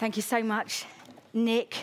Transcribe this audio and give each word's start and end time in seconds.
Thank 0.00 0.16
you 0.16 0.22
so 0.22 0.42
much, 0.42 0.86
Nick. 1.34 1.76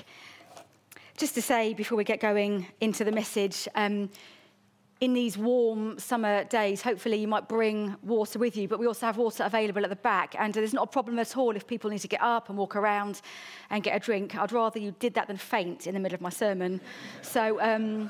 Just 1.17 1.35
to 1.35 1.41
say 1.43 1.75
before 1.75 1.99
we 1.99 2.03
get 2.03 2.19
going 2.19 2.65
into 2.81 3.03
the 3.03 3.11
message, 3.11 3.67
um, 3.75 4.09
in 4.99 5.13
these 5.13 5.37
warm 5.37 5.99
summer 5.99 6.43
days, 6.45 6.81
hopefully 6.81 7.17
you 7.17 7.27
might 7.27 7.47
bring 7.47 7.95
water 8.01 8.39
with 8.39 8.57
you, 8.57 8.67
but 8.67 8.79
we 8.79 8.87
also 8.87 9.05
have 9.05 9.17
water 9.17 9.43
available 9.43 9.83
at 9.83 9.91
the 9.91 9.97
back. 9.97 10.33
And 10.39 10.51
there's 10.51 10.73
not 10.73 10.85
a 10.85 10.91
problem 10.91 11.19
at 11.19 11.37
all 11.37 11.55
if 11.55 11.67
people 11.67 11.91
need 11.91 11.99
to 11.99 12.07
get 12.07 12.23
up 12.23 12.49
and 12.49 12.57
walk 12.57 12.75
around 12.75 13.21
and 13.69 13.83
get 13.83 13.95
a 13.95 13.99
drink. 13.99 14.35
I'd 14.35 14.51
rather 14.51 14.79
you 14.79 14.95
did 14.97 15.13
that 15.13 15.27
than 15.27 15.37
faint 15.37 15.85
in 15.85 15.93
the 15.93 15.99
middle 15.99 16.15
of 16.15 16.21
my 16.21 16.31
sermon. 16.31 16.81
So, 17.21 17.61
um, 17.61 18.09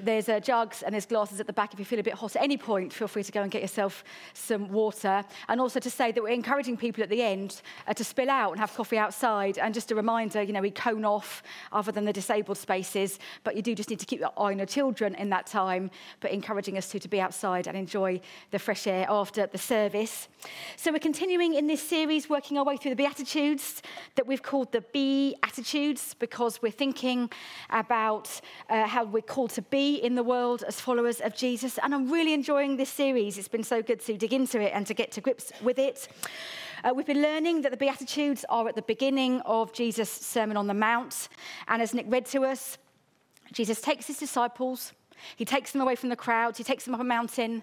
there's 0.00 0.28
uh, 0.28 0.40
jugs 0.40 0.82
and 0.82 0.92
there's 0.92 1.06
glasses 1.06 1.40
at 1.40 1.46
the 1.46 1.52
back. 1.52 1.72
If 1.72 1.78
you 1.78 1.84
feel 1.84 1.98
a 1.98 2.02
bit 2.02 2.14
hot 2.14 2.36
at 2.36 2.42
any 2.42 2.56
point, 2.56 2.92
feel 2.92 3.08
free 3.08 3.22
to 3.22 3.32
go 3.32 3.42
and 3.42 3.50
get 3.50 3.62
yourself 3.62 4.04
some 4.34 4.68
water. 4.68 5.24
And 5.48 5.60
also 5.60 5.80
to 5.80 5.90
say 5.90 6.12
that 6.12 6.22
we're 6.22 6.30
encouraging 6.30 6.76
people 6.76 7.02
at 7.02 7.10
the 7.10 7.22
end 7.22 7.62
uh, 7.86 7.94
to 7.94 8.04
spill 8.04 8.30
out 8.30 8.52
and 8.52 8.60
have 8.60 8.74
coffee 8.74 8.98
outside. 8.98 9.58
And 9.58 9.74
just 9.74 9.90
a 9.90 9.94
reminder, 9.94 10.42
you 10.42 10.52
know, 10.52 10.60
we 10.60 10.70
cone 10.70 11.04
off 11.04 11.42
other 11.72 11.92
than 11.92 12.04
the 12.04 12.12
disabled 12.12 12.58
spaces, 12.58 13.18
but 13.44 13.56
you 13.56 13.62
do 13.62 13.74
just 13.74 13.90
need 13.90 14.00
to 14.00 14.06
keep 14.06 14.20
your 14.20 14.32
eye 14.36 14.52
on 14.52 14.58
your 14.58 14.66
children 14.66 15.14
in 15.16 15.30
that 15.30 15.46
time, 15.46 15.90
but 16.20 16.30
encouraging 16.30 16.78
us 16.78 16.88
to, 16.90 17.00
to 17.00 17.08
be 17.08 17.20
outside 17.20 17.66
and 17.66 17.76
enjoy 17.76 18.20
the 18.50 18.58
fresh 18.58 18.86
air 18.86 19.06
after 19.08 19.46
the 19.46 19.58
service. 19.58 20.28
So 20.76 20.92
we're 20.92 20.98
continuing 20.98 21.54
in 21.54 21.66
this 21.66 21.82
series, 21.82 22.28
working 22.30 22.58
our 22.58 22.64
way 22.64 22.76
through 22.76 22.90
the 22.90 22.96
Beatitudes 22.96 23.82
that 24.14 24.26
we've 24.26 24.42
called 24.42 24.72
the 24.72 24.80
Be 24.92 25.36
Attitudes 25.42 26.14
because 26.14 26.62
we're 26.62 26.72
thinking 26.72 27.30
about 27.70 28.40
uh, 28.68 28.86
how 28.86 29.04
we're 29.04 29.22
called 29.22 29.50
to 29.50 29.62
be 29.62 29.81
in 29.90 30.14
the 30.14 30.22
world 30.22 30.64
as 30.66 30.80
followers 30.80 31.20
of 31.20 31.34
Jesus. 31.34 31.78
And 31.82 31.94
I'm 31.94 32.10
really 32.10 32.32
enjoying 32.32 32.76
this 32.76 32.88
series. 32.88 33.38
It's 33.38 33.48
been 33.48 33.64
so 33.64 33.82
good 33.82 34.00
to 34.00 34.16
dig 34.16 34.32
into 34.32 34.60
it 34.60 34.72
and 34.74 34.86
to 34.86 34.94
get 34.94 35.12
to 35.12 35.20
grips 35.20 35.52
with 35.62 35.78
it. 35.78 36.08
Uh, 36.84 36.92
we've 36.94 37.06
been 37.06 37.22
learning 37.22 37.62
that 37.62 37.70
the 37.70 37.76
Beatitudes 37.76 38.44
are 38.48 38.68
at 38.68 38.74
the 38.74 38.82
beginning 38.82 39.40
of 39.42 39.72
Jesus' 39.72 40.10
Sermon 40.10 40.56
on 40.56 40.66
the 40.66 40.74
Mount. 40.74 41.28
And 41.68 41.82
as 41.82 41.94
Nick 41.94 42.06
read 42.08 42.26
to 42.26 42.44
us, 42.44 42.78
Jesus 43.52 43.80
takes 43.80 44.06
his 44.06 44.18
disciples, 44.18 44.92
he 45.36 45.44
takes 45.44 45.72
them 45.72 45.82
away 45.82 45.94
from 45.94 46.08
the 46.08 46.16
crowds, 46.16 46.58
he 46.58 46.64
takes 46.64 46.84
them 46.84 46.94
up 46.94 47.00
a 47.00 47.04
mountain, 47.04 47.62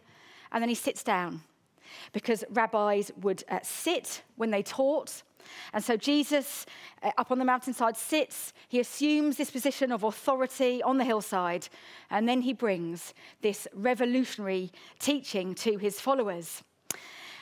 and 0.52 0.62
then 0.62 0.70
he 0.70 0.76
sits 0.76 1.04
down. 1.04 1.42
Because 2.14 2.44
rabbis 2.52 3.12
would 3.22 3.44
uh, 3.50 3.60
sit 3.64 4.22
when 4.36 4.52
they 4.52 4.62
taught, 4.62 5.24
and 5.74 5.84
so 5.84 5.98
Jesus, 5.98 6.66
uh, 7.04 7.12
up 7.18 7.32
on 7.32 7.40
the 7.40 7.46
mountainside, 7.46 7.98
sits. 7.98 8.54
He 8.68 8.80
assumes 8.80 9.38
this 9.38 9.52
position 9.52 9.92
of 9.92 10.04
authority 10.04 10.82
on 10.84 10.98
the 10.98 11.06
hillside. 11.06 11.68
And 12.10 12.28
then 12.28 12.42
he 12.42 12.54
brings 12.54 13.14
this 13.42 13.68
revolutionary 13.74 14.72
teaching 15.00 15.56
to 15.56 15.78
his 15.78 16.00
followers. 16.00 16.64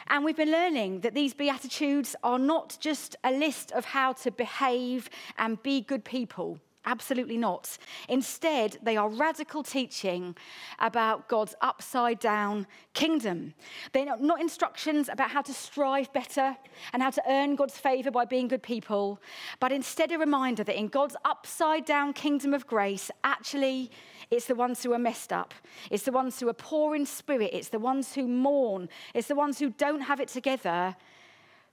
And 0.09 0.23
we've 0.23 0.38
been 0.38 0.52
learning 0.52 1.02
that 1.02 1.13
these 1.13 1.33
Beatitudes 1.33 2.16
are 2.23 2.39
not 2.39 2.78
just 2.80 3.16
a 3.23 3.31
list 3.31 3.72
of 3.73 3.85
how 3.85 4.13
to 4.13 4.31
behave 4.31 5.09
and 5.38 5.61
be 5.61 5.81
good 5.81 6.05
people. 6.05 6.59
Absolutely 6.88 7.38
not. 7.38 7.78
Instead, 8.08 8.78
they 8.82 8.96
are 8.96 9.10
radical 9.10 9.62
teaching 9.62 10.38
about 10.80 11.28
God's 11.28 11.54
upside 11.60 12.18
down 12.18 12.66
kingdom. 12.94 13.54
They're 13.92 14.06
not 14.18 14.40
instructions 14.40 15.10
about 15.10 15.30
how 15.32 15.42
to 15.42 15.54
strive 15.54 16.14
better 16.14 16.56
and 16.94 17.04
how 17.04 17.10
to 17.10 17.22
earn 17.28 17.58
God's 17.58 17.78
favor 17.78 18.10
by 18.10 18.24
being 18.24 18.48
good 18.48 18.64
people, 18.64 19.22
but 19.60 19.74
instead 19.74 20.14
a 20.14 20.18
reminder 20.18 20.64
that 20.64 20.80
in 20.80 20.88
God's 20.88 21.18
upside 21.26 21.84
down 21.84 22.14
kingdom 22.14 22.54
of 22.54 22.66
grace, 22.66 23.12
actually, 23.22 23.92
it's 24.32 24.46
the 24.46 24.56
ones 24.56 24.82
who 24.82 24.94
are 24.94 25.00
messed 25.00 25.34
up. 25.34 25.54
It's 25.92 26.04
the 26.04 26.14
ones 26.14 26.40
who 26.40 26.48
are 26.48 26.54
poor 26.54 26.96
in 26.96 27.06
spirit. 27.06 27.50
It's 27.52 27.68
the 27.68 27.80
ones 27.80 28.14
who 28.14 28.30
mourn. 28.30 28.88
It's 29.14 29.28
the 29.28 29.36
ones 29.36 29.60
who 29.60 29.72
don't 29.72 30.02
have 30.02 30.22
it 30.22 30.30
together, 30.30 30.96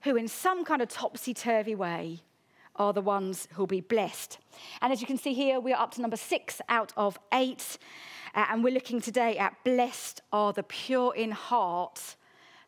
who, 0.02 0.16
in 0.16 0.26
some 0.26 0.64
kind 0.64 0.82
of 0.82 0.88
topsy 0.88 1.34
turvy 1.34 1.76
way, 1.76 2.24
are 2.76 2.92
the 2.92 3.00
ones 3.00 3.48
who'll 3.52 3.66
be 3.66 3.80
blessed. 3.80 4.38
And 4.80 4.92
as 4.92 5.00
you 5.00 5.06
can 5.06 5.18
see 5.18 5.34
here, 5.34 5.60
we 5.60 5.72
are 5.72 5.82
up 5.82 5.92
to 5.92 6.00
number 6.00 6.16
six 6.16 6.60
out 6.68 6.92
of 6.96 7.18
eight. 7.32 7.78
Uh, 8.34 8.46
and 8.50 8.64
we're 8.64 8.74
looking 8.74 9.00
today 9.00 9.38
at 9.38 9.54
blessed 9.64 10.20
are 10.32 10.52
the 10.52 10.62
pure 10.62 11.14
in 11.14 11.30
heart, 11.30 12.16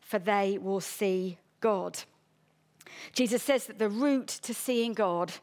for 0.01 0.19
they 0.19 0.57
will 0.57 0.81
see 0.81 1.37
God. 1.59 1.99
Jesus 3.13 3.43
says 3.43 3.65
that 3.67 3.79
the 3.79 3.89
route 3.89 4.27
to 4.27 4.53
seeing 4.53 4.93
God 4.93 5.33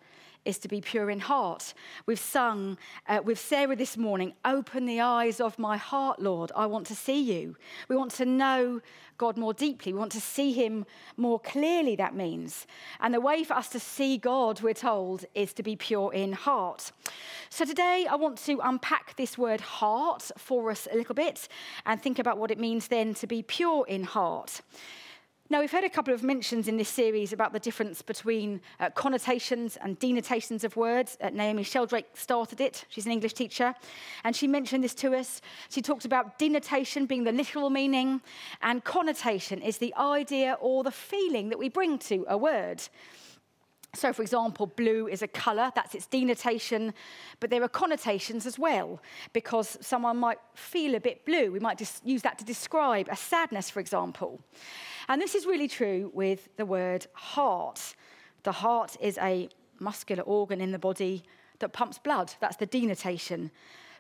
is 0.45 0.59
to 0.59 0.69
be 0.69 0.81
pure 0.81 1.11
in 1.11 1.21
heart. 1.21 1.75
We've 2.07 2.19
sung 2.19 2.79
uh, 3.09 3.21
with 3.25 3.39
Sarah 3.39 3.77
this 3.77 3.97
morning, 3.97 4.35
Open 4.45 4.87
the 4.87 5.01
eyes 5.01 5.41
of 5.41 5.59
my 5.59 5.77
heart, 5.77 6.21
Lord. 6.21 6.53
I 6.55 6.67
want 6.67 6.87
to 6.89 6.95
see 6.95 7.21
you. 7.21 7.57
We 7.89 7.97
want 7.97 8.13
to 8.13 8.25
know 8.25 8.81
God 9.17 9.37
more 9.37 9.55
deeply. 9.55 9.93
We 9.93 9.99
want 9.99 10.13
to 10.13 10.21
see 10.21 10.53
him 10.53 10.87
more 11.17 11.39
clearly, 11.39 11.97
that 11.97 12.15
means. 12.15 12.67
And 13.01 13.15
the 13.15 13.21
way 13.21 13.45
for 13.45 13.55
us 13.55 13.69
to 13.71 13.81
see 13.81 14.19
God, 14.19 14.61
we're 14.61 14.75
told, 14.75 15.25
is 15.35 15.53
to 15.55 15.63
be 15.63 15.77
pure 15.77 16.13
in 16.13 16.33
heart. 16.33 16.93
So 17.49 17.65
today 17.65 18.07
I 18.11 18.17
want 18.17 18.39
to 18.39 18.61
unpack 18.63 19.17
this 19.17 19.39
word 19.39 19.61
heart 19.61 20.31
for 20.37 20.71
us 20.71 20.89
a 20.91 20.97
little 20.97 21.15
bit 21.15 21.49
and 21.87 22.03
think 22.03 22.19
about 22.19 22.39
what 22.39 22.51
it 22.51 22.59
means 22.59 22.89
then 22.89 23.15
to 23.15 23.27
be 23.27 23.43
pure 23.43 23.87
in 23.87 24.05
heart. 24.05 24.61
Now, 25.51 25.61
we've 25.61 25.71
heard 25.71 25.85
a 25.85 25.91
couple 25.91 26.15
of 26.15 26.23
mentions 26.23 26.69
in 26.69 26.79
this 26.79 26.89
series 26.89 27.35
about 27.35 27.53
the 27.53 27.61
difference 27.61 28.01
between 28.01 28.63
uh, 28.81 28.89
connotations 28.89 29.77
and 29.77 29.99
denotations 29.99 30.65
of 30.65 30.75
words. 30.75 31.19
Uh, 31.21 31.29
Naomi 31.29 31.63
Sheldrake 31.63 32.07
started 32.15 32.63
it. 32.63 32.87
She's 32.89 33.05
an 33.05 33.13
English 33.13 33.35
teacher. 33.35 33.75
And 34.25 34.35
she 34.35 34.47
mentioned 34.47 34.83
this 34.83 34.95
to 34.95 35.15
us. 35.15 35.43
She 35.69 35.83
talked 35.83 36.07
about 36.07 36.39
denotation 36.39 37.05
being 37.05 37.25
the 37.25 37.33
literal 37.33 37.69
meaning, 37.69 38.23
and 38.63 38.83
connotation 38.85 39.61
is 39.61 39.77
the 39.77 39.95
idea 39.99 40.57
or 40.63 40.83
the 40.83 40.91
feeling 40.91 41.51
that 41.51 41.59
we 41.59 41.69
bring 41.69 41.99
to 41.99 42.25
a 42.27 42.39
word. 42.39 42.83
So, 43.95 44.13
for 44.13 44.23
example, 44.23 44.67
blue 44.67 45.09
is 45.09 45.23
a 45.23 45.29
colour, 45.29 45.71
that's 45.75 45.95
its 45.95 46.07
denotation, 46.07 46.93
but 47.41 47.51
there 47.51 47.63
are 47.63 47.69
connotations 47.69 48.47
as 48.47 48.59
well, 48.59 49.01
because 49.33 49.79
someone 49.81 50.17
might 50.17 50.39
feel 50.55 50.95
a 50.95 51.01
bit 51.01 51.25
blue. 51.25 51.53
We 51.53 51.61
might 51.61 51.79
just 51.79 52.05
use 52.05 52.23
that 52.23 52.39
to 52.39 52.45
describe 52.45 53.09
a 53.11 53.17
sadness, 53.17 53.71
for 53.71 53.81
example. 53.81 54.41
And 55.09 55.21
this 55.21 55.35
is 55.35 55.47
really 55.47 55.69
true 55.69 56.11
with 56.15 56.49
the 56.57 56.67
word 56.67 57.07
heart. 57.13 57.95
The 58.43 58.53
heart 58.53 58.97
is 59.01 59.17
a 59.19 59.49
muscular 59.79 60.23
organ 60.23 60.61
in 60.61 60.73
the 60.73 60.79
body 60.79 61.25
that 61.61 61.73
pumps 61.73 61.99
blood. 61.99 62.35
That's 62.41 62.57
the 62.57 62.67
denotation. 62.67 63.51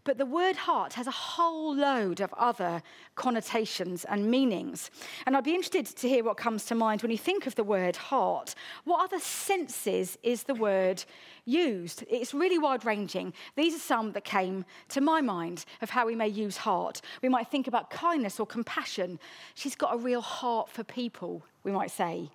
But 0.04 0.18
the 0.18 0.26
word 0.26 0.56
heart 0.56 0.92
has 0.94 1.06
a 1.06 1.10
whole 1.10 1.74
load 1.74 2.20
of 2.20 2.32
other 2.34 2.82
connotations 3.14 4.04
and 4.04 4.30
meanings. 4.30 4.90
And 5.24 5.34
I'd 5.34 5.44
be 5.44 5.54
interested 5.54 5.86
to 5.86 6.08
hear 6.08 6.22
what 6.22 6.36
comes 6.36 6.66
to 6.66 6.74
mind 6.74 7.00
when 7.00 7.10
you 7.10 7.16
think 7.16 7.46
of 7.46 7.54
the 7.54 7.64
word 7.64 7.96
heart. 7.96 8.54
What 8.84 9.02
other 9.02 9.18
senses 9.18 10.18
is 10.22 10.42
the 10.42 10.54
word 10.54 11.02
used? 11.46 12.04
It's 12.10 12.34
really 12.34 12.58
wide 12.58 12.84
ranging. 12.84 13.32
These 13.56 13.74
are 13.74 13.78
some 13.78 14.12
that 14.12 14.24
came 14.24 14.66
to 14.90 15.00
my 15.00 15.22
mind 15.22 15.64
of 15.80 15.88
how 15.88 16.06
we 16.06 16.14
may 16.14 16.28
use 16.28 16.58
heart. 16.58 17.00
We 17.22 17.30
might 17.30 17.48
think 17.48 17.66
about 17.66 17.88
kindness 17.88 18.38
or 18.38 18.46
compassion. 18.46 19.18
She's 19.54 19.74
got 19.74 19.94
a 19.94 19.98
real 19.98 20.20
heart 20.20 20.68
for 20.68 20.84
people, 20.84 21.42
we 21.62 21.72
might 21.72 21.90
say. 21.90 22.30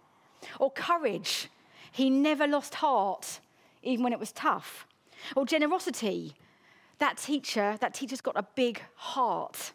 Or 0.60 0.72
courage. 0.72 1.50
He 1.92 2.10
never 2.10 2.48
lost 2.48 2.76
heart, 2.76 3.42
even 3.84 4.04
when 4.04 4.14
it 4.14 4.20
was 4.20 4.32
tough. 4.32 4.88
Or 5.36 5.46
generosity 5.46 6.34
that 7.00 7.18
teacher, 7.18 7.78
that 7.82 7.94
teacher's 7.94 8.22
got 8.22 8.36
a 8.38 8.46
big 8.56 8.82
heart. 8.96 9.74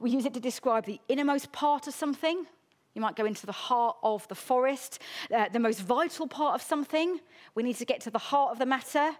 We 0.00 0.10
use 0.10 0.24
it 0.24 0.34
to 0.34 0.40
describe 0.40 0.86
the 0.86 1.00
innermost 1.08 1.52
part 1.52 1.86
of 1.86 1.94
something. 1.94 2.46
You 2.94 3.00
might 3.00 3.16
go 3.16 3.24
into 3.24 3.46
the 3.46 3.52
heart 3.52 3.96
of 4.02 4.26
the 4.28 4.34
forest, 4.34 5.00
uh, 5.34 5.48
the 5.52 5.58
most 5.58 5.80
vital 5.80 6.28
part 6.28 6.54
of 6.54 6.62
something. 6.62 7.20
We 7.54 7.62
need 7.62 7.76
to 7.76 7.84
get 7.84 8.00
to 8.02 8.10
the 8.10 8.18
heart 8.18 8.52
of 8.52 8.58
the 8.58 8.66
matter. 8.66 9.10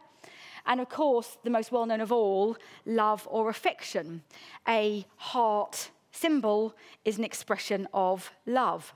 And 0.66 0.80
of 0.80 0.88
course, 0.88 1.36
the 1.42 1.50
most 1.50 1.72
well 1.72 1.84
known 1.84 2.00
of 2.00 2.12
all, 2.12 2.56
love 2.86 3.26
or 3.30 3.50
affection. 3.50 4.22
A 4.68 5.06
heart 5.16 5.90
symbol 6.12 6.74
is 7.04 7.18
an 7.18 7.24
expression 7.24 7.88
of 7.92 8.30
love. 8.46 8.94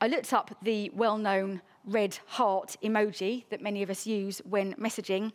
I 0.00 0.06
looked 0.06 0.32
up 0.32 0.56
the 0.62 0.90
well 0.94 1.18
known 1.18 1.62
red 1.90 2.18
heart 2.26 2.76
emoji 2.82 3.44
that 3.50 3.60
many 3.60 3.82
of 3.82 3.90
us 3.90 4.06
use 4.06 4.40
when 4.48 4.74
messaging. 4.74 5.32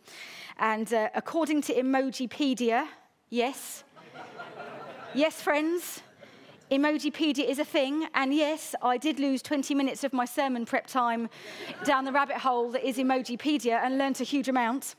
And 0.58 0.92
uh, 0.92 1.10
according 1.14 1.62
to 1.62 1.74
Emojipedia, 1.74 2.86
yes, 3.30 3.84
yes, 5.14 5.40
friends, 5.40 6.02
Emojipedia 6.70 7.48
is 7.48 7.60
a 7.60 7.64
thing, 7.64 8.08
and 8.14 8.34
yes, 8.34 8.74
I 8.82 8.96
did 8.96 9.20
lose 9.20 9.40
20 9.40 9.74
minutes 9.74 10.02
of 10.02 10.12
my 10.12 10.24
sermon 10.24 10.66
prep 10.66 10.86
time 10.86 11.28
down 11.84 12.04
the 12.04 12.12
rabbit 12.12 12.38
hole 12.38 12.70
that 12.72 12.84
is 12.84 12.96
Emojipedia 12.96 13.80
and 13.84 13.98
learnt 13.98 14.20
a 14.20 14.24
huge 14.24 14.48
amount. 14.48 14.96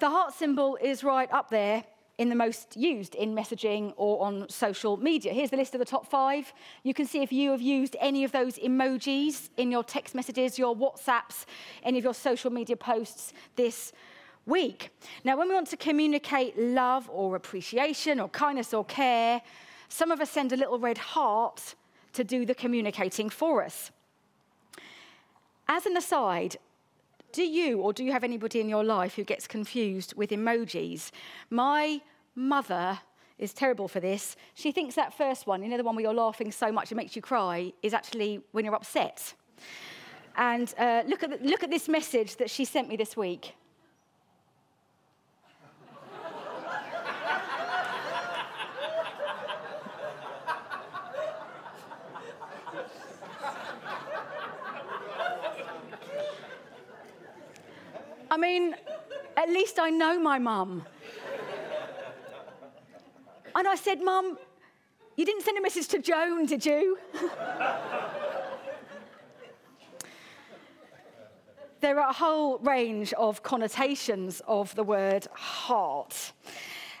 The 0.00 0.10
heart 0.10 0.34
symbol 0.34 0.76
is 0.82 1.04
right 1.04 1.30
up 1.32 1.50
there 1.50 1.84
in 2.18 2.30
the 2.30 2.34
most 2.34 2.76
used 2.76 3.14
in 3.14 3.34
messaging 3.34 3.92
or 3.96 4.24
on 4.24 4.48
social 4.48 4.96
media. 4.96 5.32
Here's 5.32 5.50
the 5.50 5.56
list 5.56 5.74
of 5.74 5.80
the 5.80 5.84
top 5.84 6.06
five. 6.06 6.52
You 6.82 6.94
can 6.94 7.06
see 7.06 7.22
if 7.22 7.30
you 7.30 7.50
have 7.50 7.60
used 7.60 7.94
any 8.00 8.24
of 8.24 8.32
those 8.32 8.56
emojis 8.58 9.50
in 9.56 9.70
your 9.70 9.84
text 9.84 10.14
messages, 10.14 10.58
your 10.58 10.74
WhatsApps, 10.74 11.44
any 11.82 11.98
of 11.98 12.04
your 12.04 12.14
social 12.14 12.50
media 12.50 12.76
posts 12.76 13.34
this 13.56 13.92
week. 14.46 14.90
Now, 15.24 15.36
when 15.36 15.48
we 15.48 15.54
want 15.54 15.68
to 15.68 15.76
communicate 15.76 16.58
love 16.58 17.10
or 17.12 17.36
appreciation 17.36 18.18
or 18.18 18.28
kindness 18.30 18.72
or 18.72 18.84
care, 18.84 19.42
some 19.88 20.10
of 20.10 20.20
us 20.20 20.30
send 20.30 20.52
a 20.52 20.56
little 20.56 20.78
red 20.78 20.98
heart 20.98 21.74
to 22.14 22.24
do 22.24 22.46
the 22.46 22.54
communicating 22.54 23.28
for 23.28 23.62
us. 23.62 23.90
as 25.68 25.84
an 25.84 25.96
aside, 25.96 26.56
do 27.36 27.44
you 27.44 27.80
or 27.80 27.92
do 27.92 28.02
you 28.02 28.12
have 28.12 28.24
anybody 28.24 28.60
in 28.60 28.68
your 28.68 28.82
life 28.82 29.14
who 29.14 29.22
gets 29.22 29.46
confused 29.46 30.14
with 30.16 30.30
emojis? 30.30 31.10
My 31.50 32.00
mother 32.34 32.98
is 33.38 33.52
terrible 33.52 33.88
for 33.88 34.00
this. 34.00 34.36
She 34.54 34.72
thinks 34.72 34.94
that 34.94 35.12
first 35.12 35.46
one, 35.46 35.62
you 35.62 35.68
know, 35.68 35.76
the 35.76 35.84
one 35.84 35.94
where 35.96 36.04
you're 36.06 36.14
laughing 36.14 36.50
so 36.50 36.72
much 36.72 36.90
it 36.90 36.94
makes 36.94 37.14
you 37.14 37.20
cry, 37.20 37.74
is 37.82 37.92
actually 37.92 38.40
when 38.52 38.64
you're 38.64 38.74
upset. 38.74 39.34
And 40.36 40.72
uh, 40.78 41.02
look, 41.06 41.22
at 41.24 41.30
the, 41.30 41.46
look 41.46 41.62
at 41.62 41.68
this 41.68 41.88
message 41.88 42.36
that 42.36 42.48
she 42.48 42.64
sent 42.64 42.88
me 42.88 42.96
this 42.96 43.18
week. 43.18 43.54
I 58.36 58.38
mean, 58.38 58.76
at 59.34 59.48
least 59.48 59.78
I 59.78 59.88
know 59.88 60.20
my 60.20 60.38
mum. 60.38 60.84
And 63.54 63.66
I 63.66 63.74
said, 63.76 64.02
Mum, 64.02 64.36
you 65.16 65.24
didn't 65.24 65.42
send 65.42 65.56
a 65.56 65.62
message 65.62 65.88
to 65.88 66.00
Joan, 66.00 66.44
did 66.44 66.66
you? 66.66 66.98
there 71.80 71.98
are 71.98 72.10
a 72.10 72.12
whole 72.12 72.58
range 72.58 73.14
of 73.14 73.42
connotations 73.42 74.42
of 74.46 74.74
the 74.74 74.84
word 74.84 75.26
heart. 75.32 76.32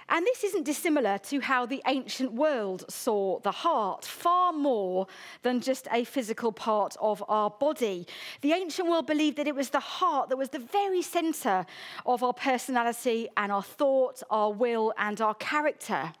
And 0.08 0.24
this 0.24 0.44
isn't 0.44 0.64
dissimilar 0.64 1.18
to 1.18 1.40
how 1.40 1.66
the 1.66 1.82
ancient 1.86 2.32
world 2.32 2.84
saw 2.88 3.40
the 3.40 3.50
heart, 3.50 4.04
far 4.04 4.52
more 4.52 5.08
than 5.42 5.60
just 5.60 5.88
a 5.90 6.04
physical 6.04 6.52
part 6.52 6.96
of 7.00 7.24
our 7.28 7.50
body. 7.50 8.06
The 8.40 8.52
ancient 8.52 8.88
world 8.88 9.06
believed 9.06 9.36
that 9.38 9.48
it 9.48 9.54
was 9.54 9.70
the 9.70 9.80
heart 9.80 10.28
that 10.28 10.36
was 10.36 10.50
the 10.50 10.60
very 10.60 11.02
center 11.02 11.66
of 12.04 12.22
our 12.22 12.32
personality 12.32 13.28
and 13.36 13.50
our 13.50 13.62
thought, 13.62 14.22
our 14.30 14.52
will, 14.52 14.94
and 14.96 15.20
our 15.20 15.34
character. 15.34 16.12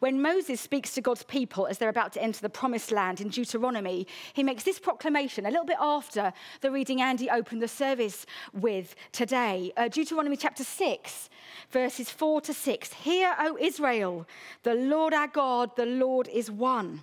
When 0.00 0.20
Moses 0.20 0.60
speaks 0.60 0.92
to 0.94 1.00
God's 1.00 1.22
people 1.22 1.66
as 1.66 1.78
they're 1.78 1.88
about 1.88 2.12
to 2.14 2.22
enter 2.22 2.40
the 2.40 2.48
promised 2.48 2.90
land 2.90 3.20
in 3.20 3.28
Deuteronomy, 3.28 4.06
he 4.32 4.42
makes 4.42 4.64
this 4.64 4.78
proclamation 4.78 5.46
a 5.46 5.50
little 5.50 5.64
bit 5.64 5.76
after 5.80 6.32
the 6.60 6.70
reading 6.70 7.00
Andy 7.00 7.30
opened 7.30 7.62
the 7.62 7.68
service 7.68 8.26
with 8.52 8.94
today. 9.12 9.72
Uh, 9.76 9.88
Deuteronomy 9.88 10.36
chapter 10.36 10.64
6, 10.64 11.30
verses 11.70 12.10
4 12.10 12.40
to 12.42 12.54
6. 12.54 12.92
Hear, 12.92 13.34
O 13.38 13.56
Israel, 13.60 14.26
the 14.62 14.74
Lord 14.74 15.14
our 15.14 15.28
God, 15.28 15.76
the 15.76 15.86
Lord 15.86 16.28
is 16.28 16.50
one. 16.50 17.02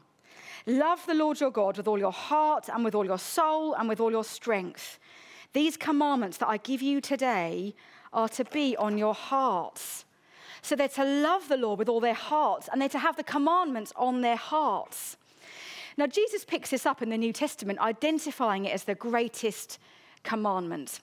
Love 0.68 1.06
the 1.08 1.14
Lord 1.14 1.40
your 1.40 1.52
God 1.52 1.78
with 1.78 1.88
all 1.88 1.98
your 1.98 2.12
heart 2.12 2.70
and 2.70 2.84
with 2.84 2.94
all 2.94 3.06
your 3.06 3.18
soul 3.18 3.74
and 3.74 3.90
with 3.90 4.00
all 4.00 4.12
your 4.12 4.24
strength. 4.24 5.00
These 5.54 5.76
commandments 5.78 6.38
that 6.38 6.50
I 6.50 6.58
give 6.58 6.82
you 6.82 7.02
today 7.02 7.76
are 8.14 8.30
to 8.30 8.46
be 8.46 8.76
on 8.78 8.98
your 8.98 9.14
hearts. 9.14 10.06
So 10.62 10.76
they're 10.76 10.88
to 10.90 11.04
love 11.04 11.48
the 11.48 11.58
Lord 11.58 11.80
with 11.80 11.90
all 11.90 12.00
their 12.00 12.14
hearts, 12.14 12.70
and 12.72 12.82
they're 12.82 12.90
to 12.90 13.00
have 13.00 13.16
the 13.16 13.24
commandments 13.24 13.92
on 13.96 14.22
their 14.22 14.36
hearts. 14.36 15.18
Now, 15.98 16.08
Jesus 16.08 16.46
picks 16.46 16.70
this 16.70 16.86
up 16.86 17.02
in 17.02 17.10
the 17.10 17.18
New 17.18 17.34
Testament, 17.34 17.80
identifying 17.80 18.66
it 18.66 18.74
as 18.74 18.86
the 18.86 18.96
greatest 18.96 19.80
commandment. 20.24 21.02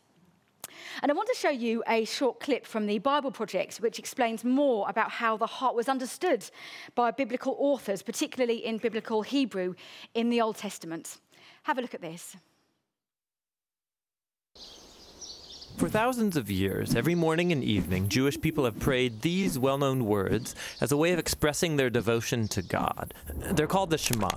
And 1.02 1.10
I 1.10 1.14
want 1.14 1.28
to 1.28 1.34
show 1.34 1.50
you 1.50 1.82
a 1.88 2.04
short 2.04 2.40
clip 2.40 2.66
from 2.66 2.86
the 2.86 2.98
Bible 2.98 3.30
Project, 3.30 3.78
which 3.78 3.98
explains 3.98 4.44
more 4.44 4.88
about 4.88 5.10
how 5.10 5.36
the 5.36 5.46
heart 5.46 5.74
was 5.74 5.88
understood 5.88 6.48
by 6.94 7.10
biblical 7.10 7.56
authors, 7.58 8.02
particularly 8.02 8.64
in 8.64 8.78
biblical 8.78 9.22
Hebrew 9.22 9.74
in 10.14 10.30
the 10.30 10.40
Old 10.40 10.56
Testament. 10.56 11.18
Have 11.64 11.78
a 11.78 11.82
look 11.82 11.94
at 11.94 12.00
this. 12.00 12.36
For 15.78 15.88
thousands 15.88 16.36
of 16.36 16.50
years, 16.50 16.96
every 16.96 17.14
morning 17.14 17.52
and 17.52 17.62
evening, 17.62 18.08
Jewish 18.08 18.40
people 18.40 18.64
have 18.64 18.80
prayed 18.80 19.22
these 19.22 19.60
well 19.60 19.78
known 19.78 20.06
words 20.06 20.56
as 20.80 20.90
a 20.90 20.96
way 20.96 21.12
of 21.12 21.20
expressing 21.20 21.76
their 21.76 21.88
devotion 21.88 22.48
to 22.48 22.62
God. 22.62 23.14
They're 23.52 23.68
called 23.68 23.90
the 23.90 23.96
Shema. 23.96 24.28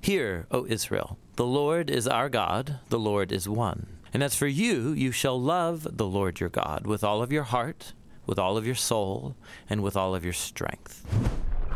Hear, 0.00 0.46
O 0.50 0.64
Israel, 0.64 1.18
the 1.36 1.44
Lord 1.44 1.90
is 1.90 2.08
our 2.08 2.30
God, 2.30 2.78
the 2.88 2.98
Lord 2.98 3.32
is 3.32 3.46
one. 3.46 3.98
And 4.14 4.22
as 4.22 4.34
for 4.34 4.46
you, 4.46 4.92
you 4.92 5.12
shall 5.12 5.38
love 5.38 5.86
the 5.98 6.06
Lord 6.06 6.40
your 6.40 6.48
God 6.48 6.86
with 6.86 7.04
all 7.04 7.22
of 7.22 7.30
your 7.30 7.42
heart, 7.42 7.92
with 8.24 8.38
all 8.38 8.56
of 8.56 8.64
your 8.64 8.74
soul, 8.74 9.36
and 9.68 9.82
with 9.82 9.94
all 9.94 10.14
of 10.14 10.24
your 10.24 10.32
strength. 10.32 11.04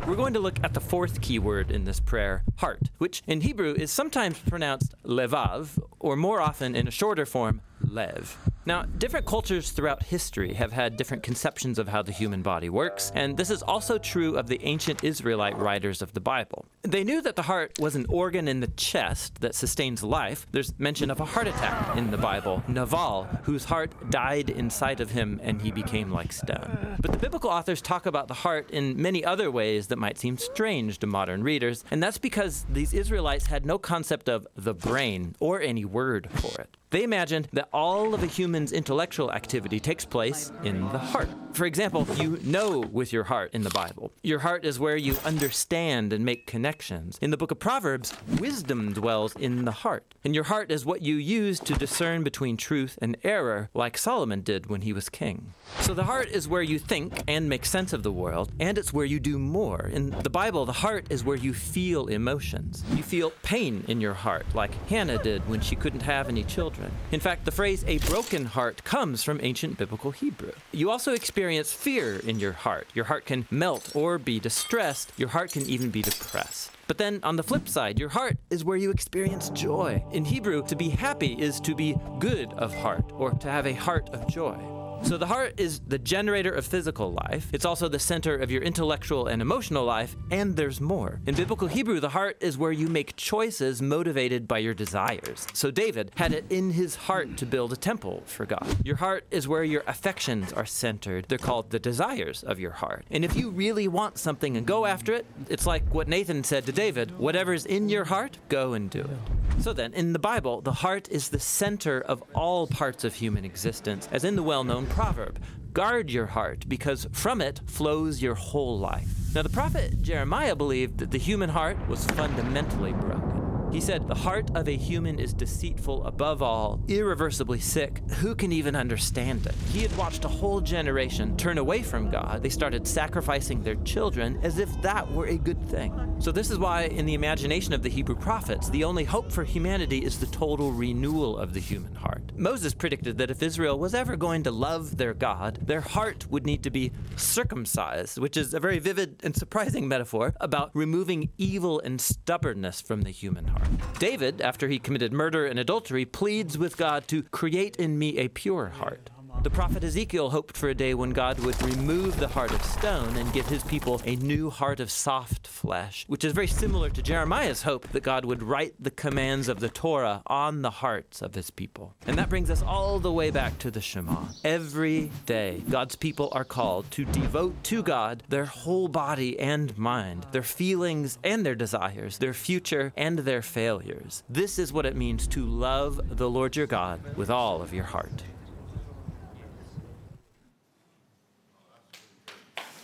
We're 0.07 0.17
going 0.17 0.33
to 0.33 0.41
look 0.41 0.59
at 0.65 0.73
the 0.73 0.81
fourth 0.81 1.21
key 1.21 1.39
word 1.39 1.71
in 1.71 1.85
this 1.85 2.01
prayer, 2.01 2.45
heart, 2.57 2.89
which 2.97 3.23
in 3.27 3.43
Hebrew 3.43 3.75
is 3.75 3.93
sometimes 3.93 4.39
pronounced 4.39 4.95
levav, 5.05 5.79
or 6.01 6.17
more 6.17 6.41
often 6.41 6.75
in 6.75 6.89
a 6.89 6.91
shorter 6.91 7.27
form, 7.27 7.61
lev. 7.91 8.37
Now, 8.65 8.85
different 8.85 9.27
cultures 9.27 9.73
throughout 9.73 10.05
history 10.05 10.55
have 10.55 10.73
had 10.73 10.97
different 10.97 11.25
conceptions 11.25 11.81
of 11.81 11.89
how 11.89 12.03
the 12.03 12.13
human 12.13 12.43
body 12.43 12.69
works, 12.69 13.11
and 13.15 13.37
this 13.37 13.51
is 13.51 13.63
also 13.63 13.99
true 13.99 14.37
of 14.37 14.47
the 14.47 14.61
ancient 14.63 15.03
Israelite 15.03 15.59
writers 15.59 16.01
of 16.01 16.13
the 16.13 16.21
Bible. 16.21 16.67
They 16.83 17.03
knew 17.03 17.21
that 17.23 17.35
the 17.35 17.43
heart 17.43 17.73
was 17.81 17.97
an 17.97 18.07
organ 18.09 18.47
in 18.47 18.61
the 18.61 18.69
chest 18.69 19.41
that 19.41 19.57
sustains 19.57 20.05
life. 20.05 20.47
There's 20.53 20.79
mention 20.79 21.11
of 21.11 21.21
a 21.21 21.25
heart 21.25 21.49
attack 21.49 21.97
in 21.97 22.13
the 22.13 22.17
Bible, 22.17 22.63
Nabal, 22.69 23.25
whose 23.43 23.65
heart 23.65 24.11
died 24.11 24.49
inside 24.49 25.01
of 25.01 25.11
him 25.11 25.41
and 25.43 25.61
he 25.61 25.73
became 25.73 26.13
like 26.13 26.33
stone. 26.33 26.97
But 27.01 27.11
the 27.11 27.19
biblical 27.19 27.51
authors 27.51 27.83
talk 27.83 28.07
about 28.07 28.29
the 28.29 28.35
heart 28.35 28.71
in 28.71 29.01
many 29.01 29.25
other 29.25 29.51
ways 29.51 29.89
that 29.89 29.99
might 29.99 30.19
seem 30.19 30.39
strange 30.39 30.99
to 31.01 31.07
modern 31.09 31.43
readers, 31.43 31.85
and 31.91 32.01
that's 32.01 32.19
because 32.19 32.65
these 32.71 32.95
Israelites 32.95 33.47
had 33.47 33.67
no 33.67 33.79
concept 33.79 34.29
of 34.29 34.47
the 34.55 34.75
brain 34.75 35.35
or 35.41 35.61
any 35.61 35.85
word 35.85 36.29
for 36.31 36.61
it. 36.61 36.77
They 36.93 37.05
imagined 37.05 37.49
that 37.55 37.71
all 37.73 38.13
of 38.13 38.23
a 38.23 38.27
human's 38.27 38.71
intellectual 38.71 39.33
activity 39.33 39.81
takes 39.81 40.05
place 40.05 40.53
in 40.63 40.83
the 40.93 40.99
heart. 40.99 41.31
For 41.55 41.65
example, 41.65 42.07
you 42.17 42.39
know 42.45 42.81
with 42.81 43.15
your 43.15 43.25
heart 43.25 43.51
in 43.55 43.63
the 43.63 43.71
Bible. 43.71 44.13
Your 44.23 44.41
heart 44.41 44.65
is 44.67 44.79
where 44.79 44.97
you 44.97 45.17
understand 45.25 46.13
and 46.13 46.23
make 46.25 46.47
connections. 46.47 47.19
In 47.23 47.31
the 47.31 47.37
book 47.39 47.51
of 47.51 47.59
Proverbs, 47.59 48.15
wisdom 48.39 48.93
dwells 48.93 49.35
in 49.37 49.65
the 49.65 49.73
heart. 49.73 50.15
And 50.25 50.35
your 50.35 50.45
heart 50.45 50.71
is 50.71 50.85
what 50.85 51.03
you 51.03 51.17
use 51.17 51.61
to 51.61 51.75
discern 51.75 52.23
between 52.23 52.57
truth 52.57 52.99
and 53.01 53.17
error, 53.25 53.71
like 53.75 53.99
Solomon 53.99 54.43
did 54.43 54.67
when 54.67 54.83
he 54.83 54.93
was 54.93 55.09
king. 55.09 55.53
So 55.81 55.95
the 55.95 56.05
heart 56.05 56.29
is 56.29 56.49
where 56.49 56.63
you 56.63 56.79
think 56.79 57.23
and 57.27 57.49
make 57.49 57.67
sense 57.67 57.93
of 57.93 58.03
the 58.03 58.13
world, 58.13 58.53
and 58.61 58.79
it's 58.79 58.93
where 58.93 59.07
you 59.07 59.19
do 59.19 59.39
more. 59.39 59.91
In 59.93 60.11
the 60.11 60.31
Bible, 60.31 60.65
the 60.65 60.73
heart 60.73 61.07
is 61.11 61.25
where 61.25 61.37
you 61.37 61.53
feel 61.55 62.07
emotions. 62.07 62.85
You 62.95 63.03
feel 63.03 63.31
pain 63.43 63.85
in 63.89 64.01
your 64.01 64.15
heart, 64.15 64.47
like 64.55 64.73
Hannah 64.89 65.23
did 65.23 65.47
when 65.49 65.61
she 65.61 65.77
couldn't 65.77 66.03
have 66.03 66.29
any 66.29 66.45
children. 66.45 66.82
In 67.11 67.21
fact, 67.21 67.45
the 67.45 67.51
phrase 67.51 67.85
a 67.87 67.99
broken 67.99 68.47
heart 68.47 68.85
comes 68.85 69.23
from 69.23 69.41
ancient 69.43 69.79
biblical 69.79 70.11
Hebrew. 70.11 70.53
You 70.73 70.91
also 70.91 71.13
experience 71.13 71.73
fear 71.73 72.17
in 72.17 72.41
your 72.41 72.53
heart. 72.53 72.89
Your 72.95 73.07
heart 73.07 73.27
can 73.27 73.47
melt 73.51 73.95
or 73.95 74.19
be 74.19 74.41
distressed. 74.41 75.13
Your 75.17 75.29
heart 75.29 75.53
can 75.53 75.67
even 75.67 75.91
be 75.91 76.03
depressed. 76.03 76.71
But 76.87 76.99
then 76.99 77.21
on 77.23 77.37
the 77.37 77.43
flip 77.43 77.69
side, 77.69 77.99
your 77.99 78.11
heart 78.11 78.37
is 78.51 78.65
where 78.65 78.77
you 78.77 78.91
experience 78.91 79.51
joy. 79.51 80.05
In 80.13 80.25
Hebrew, 80.25 80.63
to 80.67 80.77
be 80.77 80.91
happy 80.91 81.33
is 81.41 81.61
to 81.61 81.75
be 81.75 81.97
good 82.19 82.53
of 82.55 82.75
heart 82.75 83.05
or 83.13 83.31
to 83.31 83.51
have 83.51 83.67
a 83.67 83.73
heart 83.73 84.11
of 84.11 84.27
joy. 84.29 84.82
So 85.05 85.19
the 85.19 85.27
heart 85.27 85.55
is 85.59 85.81
the 85.81 85.99
generator 85.99 86.53
of 86.53 86.65
physical 86.65 87.13
life. 87.13 87.49
It's 87.53 87.65
also 87.65 87.89
the 87.89 87.99
center 87.99 88.37
of 88.37 88.51
your 88.51 88.63
intellectual 88.63 89.27
and 89.27 89.43
emotional 89.43 89.85
life, 89.85 90.17
and 90.31 90.57
there's 90.57 90.81
more. 90.81 91.21
In 91.27 91.35
biblical 91.35 91.67
Hebrew, 91.67 91.99
the 91.99 92.09
heart 92.09 92.37
is 92.41 92.57
where 92.57 92.73
you 92.73 92.89
make 92.89 93.17
choices 93.17 93.83
motivated 93.83 94.47
by 94.47 94.59
your 94.59 94.75
desires. 94.75 95.47
So 95.55 95.71
David 95.71 96.13
had 96.15 96.33
it 96.33 96.45
in 96.51 96.71
his 96.71 96.95
heart 96.95 97.37
to 97.39 97.47
build 97.47 97.73
a 97.73 97.77
temple 97.77 98.23
for 98.27 98.47
God. 98.47 98.67
Your 98.85 98.97
heart 98.97 99.27
is 99.31 99.49
where 99.49 99.65
your 99.65 99.83
affections 99.87 100.53
are 100.53 100.65
centered. 100.65 101.27
They're 101.29 101.37
called 101.37 101.71
the 101.71 101.81
desires 101.81 102.45
of 102.45 102.61
your 102.61 102.71
heart. 102.71 103.05
And 103.11 103.25
if 103.25 103.37
you 103.37 103.51
really 103.51 103.89
want 103.89 104.19
something 104.19 104.57
and 104.57 104.65
go 104.65 104.87
after 104.87 105.13
it, 105.13 105.27
it's 105.51 105.67
like 105.67 105.83
what 105.93 106.09
Nathan 106.09 106.45
said 106.45 106.65
to 106.67 106.73
David 106.73 107.19
whatever's 107.19 107.67
in 107.67 107.89
your 107.89 108.05
heart, 108.05 108.39
go 108.49 108.73
and 108.73 108.89
do 108.89 109.01
it. 109.01 109.63
So 109.63 109.73
then, 109.73 109.93
in 109.93 110.13
the 110.13 110.19
Bible, 110.19 110.61
the 110.61 110.73
heart 110.73 111.09
is 111.11 111.29
the 111.29 111.39
center 111.39 112.01
of 112.01 112.23
all 112.35 112.67
parts 112.67 113.05
of 113.05 113.15
human 113.15 113.45
existence, 113.45 114.09
as 114.11 114.25
in 114.25 114.35
the 114.35 114.43
well 114.43 114.65
known 114.65 114.87
proverb 114.93 115.39
guard 115.73 116.11
your 116.11 116.27
heart, 116.27 116.69
because 116.69 117.07
from 117.13 117.41
it 117.41 117.61
flows 117.67 118.21
your 118.21 118.35
whole 118.35 118.79
life. 118.79 119.09
Now, 119.35 119.41
the 119.41 119.49
prophet 119.49 120.03
Jeremiah 120.03 120.55
believed 120.55 120.99
that 120.99 121.11
the 121.11 121.19
human 121.19 121.49
heart 121.49 121.79
was 121.89 122.05
fundamentally 122.09 122.93
broken. 122.93 123.32
He 123.73 123.81
said, 123.81 124.07
The 124.07 124.15
heart 124.15 124.51
of 124.55 124.69
a 124.69 124.77
human 124.77 125.19
is 125.19 125.33
deceitful 125.33 126.05
above 126.05 126.43
all, 126.43 126.79
irreversibly 126.89 127.61
sick. 127.61 128.03
Who 128.21 128.35
can 128.35 128.53
even 128.53 128.77
understand 128.77 129.47
it? 129.47 129.55
He 129.73 129.81
had 129.81 129.97
watched 129.97 130.27
a 130.27 130.29
whole 130.29 130.61
generation 130.61 131.39
turn 131.39 131.57
away 131.57 131.83
from 131.83 132.11
God. 132.11 132.43
They 132.43 132.51
started 132.51 132.87
sacrificing 132.87 133.63
their 133.63 133.77
children 133.77 134.39
as 134.43 134.59
if 134.59 134.69
that 134.83 135.11
were 135.11 135.27
a 135.27 135.39
good 135.39 135.67
thing. 135.71 136.17
So, 136.19 136.31
this 136.31 136.51
is 136.51 136.59
why, 136.59 136.83
in 136.83 137.07
the 137.07 137.15
imagination 137.15 137.73
of 137.73 137.83
the 137.83 137.89
Hebrew 137.89 138.15
prophets, 138.15 138.69
the 138.69 138.85
only 138.85 139.05
hope 139.05 139.33
for 139.33 139.43
humanity 139.43 140.05
is 140.05 140.21
the 140.21 140.27
total 140.27 140.71
renewal 140.71 141.39
of 141.39 141.55
the 141.55 141.61
human 141.61 141.95
heart. 141.95 142.31
Moses 142.37 142.75
predicted 142.75 143.17
that 143.19 143.31
if 143.31 143.43
Israel 143.43 143.79
was 143.79 143.95
ever 143.95 144.17
going 144.17 144.43
to 144.43 144.51
love 144.51 144.99
their 144.99 145.15
God, 145.15 145.59
their 145.67 145.81
heart 145.81 146.27
would 146.31 146.45
need 146.45 146.63
to 146.65 146.71
be 146.71 146.93
circumcised, 147.17 148.19
which 148.19 148.37
is 148.37 148.53
a 148.53 148.61
very 148.61 148.79
vivid 148.79 149.21
and 149.25 149.35
surprising 149.35 149.89
metaphor 149.89 150.35
about 150.41 150.71
removing 150.75 151.31
evil 151.39 151.81
and 151.81 152.01
stubbornness 152.01 152.83
from 152.83 153.03
the 153.03 153.11
human 153.11 153.47
heart. 153.47 153.62
David, 153.99 154.41
after 154.41 154.69
he 154.69 154.79
committed 154.79 155.13
murder 155.13 155.47
and 155.47 155.59
adultery, 155.59 156.05
pleads 156.05 156.59
with 156.59 156.77
God 156.77 157.07
to 157.09 157.23
create 157.23 157.77
in 157.77 157.99
me 157.99 158.19
a 158.19 158.29
pure 158.29 158.69
heart. 158.69 159.11
The 159.43 159.51
prophet 159.51 159.83
Ezekiel 159.83 160.31
hoped 160.31 160.57
for 160.57 160.69
a 160.69 160.75
day 160.75 160.95
when 160.95 161.11
God 161.11 161.41
would 161.41 161.61
remove 161.63 162.21
the 162.21 162.29
heart 162.29 162.53
of 162.53 162.65
stone 162.65 163.17
and 163.17 163.33
give 163.33 163.47
his 163.47 163.65
people 163.65 164.01
a 164.05 164.15
new 164.17 164.51
heart 164.51 164.79
of 164.79 164.89
soft 164.89 165.49
flesh, 165.49 166.05
which 166.07 166.25
is 166.25 166.33
very 166.33 166.47
similar 166.47 166.91
to 166.91 167.03
Jeremiah's 167.03 167.63
hope 167.63 167.89
that 167.89 168.05
God 168.05 168.25
would 168.25 168.43
write 168.43 168.75
the 168.79 168.93
commands 168.93 169.49
of 169.49 169.59
the 169.59 169.69
Torah 169.69 170.23
on 170.27 170.63
the 170.63 170.71
hearts 170.71 171.23
of 171.23 171.35
his 171.35 171.51
people. 171.51 171.95
And 172.07 172.17
that 172.19 172.29
brings 172.29 172.51
us 172.51 172.63
all 172.63 173.01
the 173.01 173.13
way 173.13 173.31
back 173.31 173.59
to 173.59 173.71
the 173.73 173.81
Shema. 173.81 174.27
Every 174.45 175.11
day, 175.27 175.63
God's 175.69 175.97
people 175.97 176.29
are 176.31 176.45
called 176.45 176.89
to 176.93 177.05
devote 177.05 177.65
to 177.65 177.83
God 177.83 178.23
their 178.29 178.45
whole 178.45 178.87
body 178.87 179.41
and 179.41 179.77
mind, 179.77 180.27
their 180.31 180.45
feelings 180.45 181.19
and 181.25 181.45
their 181.45 181.57
desires, 181.57 182.19
their 182.19 182.35
future 182.35 182.93
and 182.97 183.19
their 183.21 183.43
failures. 183.43 184.23
This 184.29 184.61
is 184.61 184.73
what 184.73 184.87
it 184.87 184.95
means 184.95 185.27
to 185.29 185.45
love 185.45 186.01
the 186.17 186.31
Lord 186.31 186.55
your 186.55 186.69
God 186.69 187.17
with 187.17 187.29
all 187.29 187.61
of 187.61 187.75
your 187.75 187.85
heart. 187.85 188.23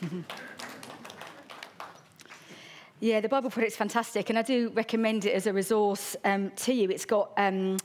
yeah, 3.00 3.20
the 3.20 3.28
Bible 3.28 3.50
Project's 3.50 3.76
fantastic, 3.76 4.30
and 4.30 4.38
I 4.38 4.42
do 4.42 4.70
recommend 4.70 5.24
it 5.24 5.32
as 5.32 5.46
a 5.46 5.52
resource 5.52 6.16
um, 6.24 6.50
to 6.56 6.72
you. 6.72 6.88
It's 6.90 7.04
got 7.04 7.32
um, 7.36 7.78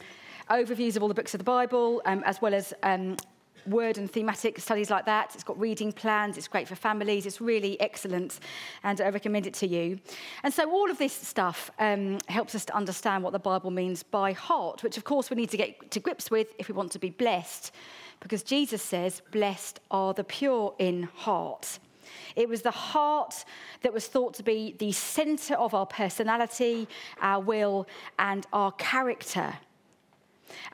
overviews 0.50 0.96
of 0.96 1.02
all 1.02 1.08
the 1.08 1.14
books 1.14 1.34
of 1.34 1.40
the 1.40 1.44
Bible, 1.44 2.02
um, 2.06 2.24
as 2.26 2.42
well 2.42 2.54
as 2.54 2.74
um, 2.84 3.18
word 3.66 3.98
and 3.98 4.12
thematic 4.12 4.60
studies 4.60 4.90
like 4.90 5.06
that. 5.06 5.32
It's 5.34 5.44
got 5.44 5.60
reading 5.60 5.92
plans. 5.92 6.38
It's 6.38 6.48
great 6.48 6.68
for 6.68 6.76
families. 6.76 7.26
It's 7.26 7.40
really 7.42 7.80
excellent, 7.80 8.40
and 8.84 9.00
I 9.02 9.10
recommend 9.10 9.48
it 9.48 9.54
to 9.56 9.68
you. 9.68 10.00
And 10.44 10.54
so, 10.54 10.70
all 10.70 10.92
of 10.92 10.98
this 10.98 11.14
stuff 11.14 11.72
um, 11.80 12.20
helps 12.28 12.56
us 12.56 12.66
to 12.66 12.76
understand 12.76 13.24
what 13.24 13.34
the 13.34 13.40
Bible 13.40 13.72
means 13.72 14.04
by 14.04 14.34
heart, 14.34 14.84
which, 14.84 14.98
of 14.98 15.04
course, 15.04 15.30
we 15.30 15.36
need 15.36 15.50
to 15.50 15.58
get 15.58 15.92
to 15.92 16.00
grips 16.00 16.30
with 16.30 16.54
if 16.60 16.68
we 16.68 16.74
want 16.74 16.92
to 16.92 17.00
be 17.00 17.10
blessed, 17.10 17.72
because 18.20 18.44
Jesus 18.44 18.82
says, 18.82 19.22
"Blessed 19.32 19.80
are 19.92 20.14
the 20.14 20.24
pure 20.24 20.76
in 20.80 21.04
heart." 21.04 21.80
It 22.36 22.50
was 22.50 22.62
the 22.62 22.72
heart 22.72 23.46
that 23.82 23.94
was 23.94 24.08
thought 24.08 24.34
to 24.36 24.44
be 24.44 24.76
the 24.80 24.92
center 24.92 25.56
of 25.56 25.74
our 25.74 25.86
personality, 25.86 26.88
our 27.22 27.42
will, 27.42 27.88
and 28.18 28.46
our 28.54 28.72
character. 28.74 29.54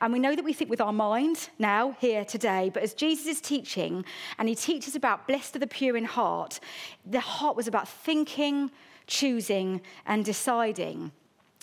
And 0.00 0.12
we 0.12 0.18
know 0.18 0.34
that 0.34 0.44
we 0.44 0.52
think 0.52 0.70
with 0.70 0.80
our 0.80 0.92
mind 0.92 1.50
now, 1.58 1.96
here, 2.00 2.24
today, 2.24 2.70
but 2.72 2.82
as 2.82 2.94
Jesus 2.94 3.26
is 3.26 3.40
teaching, 3.40 4.04
and 4.38 4.48
he 4.48 4.54
teaches 4.54 4.94
about 4.94 5.26
blessed 5.26 5.56
are 5.56 5.60
the 5.60 5.66
pure 5.66 5.96
in 5.96 6.04
heart, 6.04 6.60
the 7.04 7.20
heart 7.20 7.56
was 7.56 7.68
about 7.68 7.88
thinking, 7.88 8.70
choosing, 9.06 9.80
and 10.06 10.24
deciding. 10.24 11.12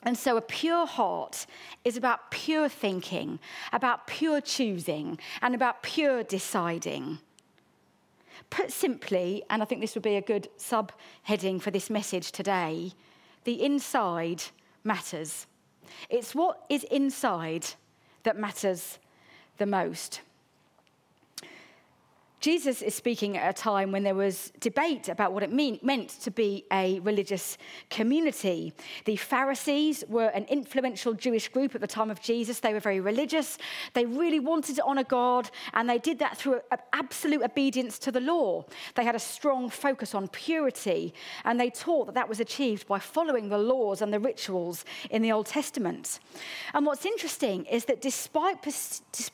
And 0.03 0.17
so, 0.17 0.38
a 0.38 0.41
pure 0.41 0.86
heart 0.86 1.48
is 1.84 1.98
about 1.98 2.29
pure 2.31 2.69
thinking, 2.69 3.39
about 3.74 4.07
pure 4.07 4.41
choosing, 4.41 5.19
and 5.41 5.55
about 5.55 5.81
pure 5.81 6.24
deciding. 6.24 7.19
Put 8.49 8.71
simply, 8.71 9.43
and 9.49 9.61
I 9.61 9.65
think 9.65 9.81
this 9.81 9.95
would 9.95 10.03
be 10.03 10.15
a 10.15 10.21
good 10.21 10.47
subheading 10.57 11.61
for 11.61 11.71
this 11.71 11.89
message 11.89 12.31
today 12.31 12.93
the 13.43 13.63
inside 13.63 14.43
matters. 14.83 15.47
It's 16.09 16.35
what 16.35 16.65
is 16.69 16.83
inside 16.85 17.65
that 18.23 18.37
matters 18.37 18.99
the 19.57 19.65
most. 19.65 20.19
Jesus 22.47 22.81
is 22.81 22.95
speaking 22.95 23.35
at 23.35 23.49
a 23.49 23.61
time 23.61 23.91
when 23.91 24.03
there 24.03 24.15
was 24.15 24.53
debate 24.61 25.09
about 25.09 25.33
what 25.33 25.43
it 25.43 25.51
mean, 25.51 25.81
meant 25.83 26.11
to 26.21 26.31
be 26.31 26.63
a 26.71 26.97
religious 27.01 27.57
community. 27.89 28.71
The 29.03 29.17
Pharisees 29.17 30.05
were 30.07 30.27
an 30.27 30.45
influential 30.45 31.13
Jewish 31.13 31.49
group 31.49 31.75
at 31.75 31.81
the 31.81 31.87
time 31.87 32.09
of 32.09 32.21
Jesus. 32.21 32.61
They 32.61 32.71
were 32.71 32.79
very 32.79 33.01
religious. 33.01 33.57
They 33.91 34.05
really 34.05 34.39
wanted 34.39 34.77
to 34.77 34.85
honor 34.85 35.03
God, 35.03 35.51
and 35.73 35.89
they 35.89 35.97
did 35.97 36.19
that 36.19 36.37
through 36.37 36.61
absolute 36.93 37.43
obedience 37.43 37.99
to 37.99 38.13
the 38.13 38.21
law. 38.21 38.63
They 38.95 39.03
had 39.03 39.15
a 39.15 39.19
strong 39.19 39.69
focus 39.69 40.15
on 40.15 40.29
purity, 40.29 41.13
and 41.43 41.59
they 41.59 41.69
taught 41.69 42.05
that 42.05 42.15
that 42.15 42.29
was 42.29 42.39
achieved 42.39 42.87
by 42.87 42.99
following 42.99 43.49
the 43.49 43.57
laws 43.57 44.01
and 44.01 44.13
the 44.13 44.21
rituals 44.21 44.85
in 45.09 45.21
the 45.21 45.33
Old 45.33 45.47
Testament. 45.47 46.21
And 46.73 46.85
what's 46.85 47.05
interesting 47.05 47.65
is 47.65 47.83
that 47.85 48.01
despite 48.01 48.61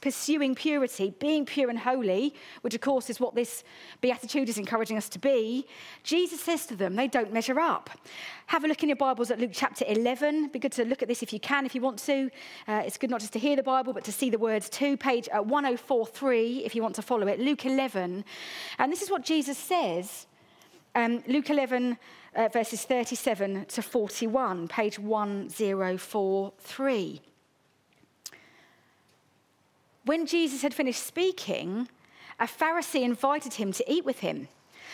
pursuing 0.01 0.55
purity, 0.55 1.13
being 1.19 1.45
pure 1.45 1.69
and 1.69 1.77
holy, 1.77 2.33
which 2.61 2.73
of 2.73 2.81
course 2.81 3.02
course, 3.03 3.09
is 3.09 3.19
what 3.19 3.35
this 3.35 3.65
beatitude 3.99 4.47
is 4.47 4.57
encouraging 4.57 4.95
us 4.97 5.09
to 5.09 5.19
be, 5.19 5.67
Jesus 6.03 6.39
says 6.39 6.65
to 6.67 6.75
them, 6.75 6.95
they 6.95 7.09
don't 7.09 7.33
measure 7.33 7.59
up. 7.59 7.89
Have 8.47 8.63
a 8.63 8.67
look 8.67 8.81
in 8.81 8.87
your 8.89 8.95
Bibles 8.95 9.29
at 9.29 9.39
Luke 9.39 9.51
chapter 9.53 9.83
11. 9.87 10.47
Be 10.49 10.59
good 10.59 10.71
to 10.73 10.83
look 10.85 11.01
at 11.01 11.07
this 11.09 11.21
if 11.21 11.33
you 11.33 11.39
can, 11.39 11.65
if 11.65 11.75
you 11.75 11.81
want 11.81 11.99
to. 11.99 12.29
Uh, 12.67 12.83
it's 12.85 12.97
good 12.97 13.09
not 13.09 13.19
just 13.19 13.33
to 13.33 13.39
hear 13.39 13.57
the 13.57 13.63
Bible, 13.63 13.91
but 13.91 14.05
to 14.05 14.11
see 14.11 14.29
the 14.29 14.37
words 14.37 14.69
too. 14.69 14.95
Page 14.95 15.27
uh, 15.33 15.41
1043, 15.41 16.63
if 16.63 16.75
you 16.75 16.81
want 16.81 16.95
to 16.95 17.01
follow 17.01 17.27
it. 17.27 17.39
Luke 17.39 17.65
11. 17.65 18.23
And 18.79 18.91
this 18.91 19.01
is 19.01 19.11
what 19.11 19.23
Jesus 19.23 19.57
says. 19.57 20.27
Um, 20.95 21.23
Luke 21.27 21.49
11, 21.49 21.97
uh, 22.35 22.47
verses 22.53 22.83
37 22.83 23.65
to 23.65 23.81
41, 23.81 24.69
page 24.69 24.97
1043. 24.97 27.21
When 30.05 30.25
Jesus 30.25 30.61
had 30.61 30.73
finished 30.73 31.03
speaking, 31.03 31.89
a 32.43 32.45
Pharisee 32.45 33.03
invited 33.03 33.53
him 33.53 33.71
to 33.71 33.89
eat 33.91 34.03
with 34.03 34.19
him. 34.19 34.49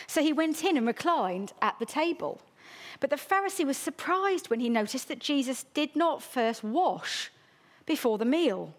So 0.06 0.22
he 0.22 0.32
went 0.32 0.62
in 0.62 0.76
and 0.76 0.86
reclined 0.86 1.52
at 1.60 1.76
the 1.80 1.84
table. 1.84 2.40
But 3.00 3.10
the 3.10 3.16
Pharisee 3.16 3.66
was 3.66 3.76
surprised 3.76 4.48
when 4.48 4.60
he 4.60 4.68
noticed 4.68 5.08
that 5.08 5.18
Jesus 5.18 5.64
did 5.74 5.96
not 5.96 6.22
first 6.22 6.62
wash 6.62 7.32
before 7.86 8.18
the 8.18 8.24
meal. 8.24 8.72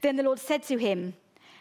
Then 0.00 0.16
the 0.16 0.22
Lord 0.22 0.38
said 0.38 0.62
to 0.64 0.78
him, 0.78 1.12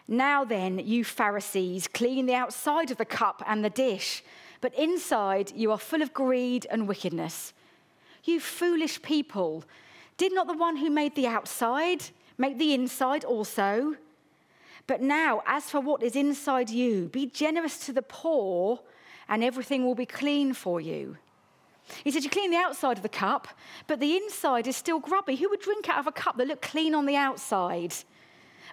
Now 0.07 0.45
then, 0.45 0.79
you 0.79 1.03
Pharisees, 1.03 1.89
clean 1.89 2.25
the 2.25 2.35
outside 2.35 2.89
of 2.89 2.97
the 2.97 3.05
cup 3.05 3.43
and 3.45 3.65
the 3.65 3.69
dish, 3.69 4.23
but 4.61 4.73
inside 4.75 5.51
you 5.57 5.73
are 5.73 5.77
full 5.77 6.01
of 6.01 6.13
greed 6.13 6.65
and 6.71 6.87
wickedness. 6.87 7.51
You 8.23 8.39
foolish 8.39 9.01
people, 9.01 9.65
did 10.15 10.33
not 10.33 10.47
the 10.47 10.57
one 10.57 10.77
who 10.77 10.89
made 10.89 11.15
the 11.15 11.27
outside 11.27 12.05
make 12.37 12.57
the 12.57 12.73
inside 12.73 13.25
also? 13.25 13.97
But 14.87 15.01
now, 15.01 15.43
as 15.45 15.69
for 15.69 15.81
what 15.81 16.01
is 16.01 16.15
inside 16.15 16.69
you, 16.69 17.09
be 17.09 17.25
generous 17.27 17.85
to 17.85 17.93
the 17.93 18.01
poor, 18.01 18.79
and 19.27 19.43
everything 19.43 19.85
will 19.85 19.95
be 19.95 20.05
clean 20.05 20.53
for 20.53 20.79
you. 20.79 21.17
He 22.03 22.11
said, 22.11 22.23
You 22.23 22.29
clean 22.29 22.51
the 22.51 22.57
outside 22.57 22.97
of 22.97 23.03
the 23.03 23.09
cup, 23.09 23.49
but 23.85 23.99
the 23.99 24.15
inside 24.15 24.65
is 24.65 24.75
still 24.75 24.99
grubby. 24.99 25.35
Who 25.35 25.49
would 25.49 25.61
drink 25.61 25.89
out 25.89 25.99
of 25.99 26.07
a 26.07 26.11
cup 26.11 26.37
that 26.37 26.47
looked 26.47 26.61
clean 26.61 26.95
on 26.95 27.05
the 27.05 27.15
outside, 27.15 27.93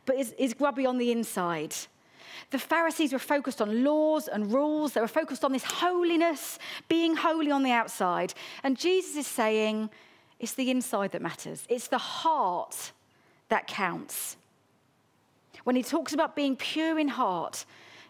but 0.06 0.16
is, 0.16 0.32
is 0.38 0.54
grubby 0.54 0.86
on 0.86 0.98
the 0.98 1.10
inside? 1.10 1.74
The 2.50 2.58
Pharisees 2.58 3.12
were 3.12 3.18
focused 3.18 3.60
on 3.60 3.84
laws 3.84 4.28
and 4.28 4.52
rules. 4.52 4.92
They 4.92 5.00
were 5.00 5.08
focused 5.08 5.44
on 5.44 5.52
this 5.52 5.64
holiness, 5.64 6.58
being 6.88 7.16
holy 7.16 7.50
on 7.50 7.62
the 7.62 7.70
outside. 7.70 8.34
And 8.62 8.76
Jesus 8.76 9.16
is 9.16 9.26
saying, 9.26 9.90
It's 10.38 10.54
the 10.54 10.70
inside 10.70 11.12
that 11.12 11.22
matters, 11.22 11.64
it's 11.68 11.88
the 11.88 11.98
heart 11.98 12.92
that 13.48 13.66
counts. 13.66 14.36
When 15.64 15.76
he 15.76 15.82
talks 15.82 16.12
about 16.12 16.36
being 16.36 16.56
pure 16.56 16.98
in 16.98 17.08
heart, 17.08 17.64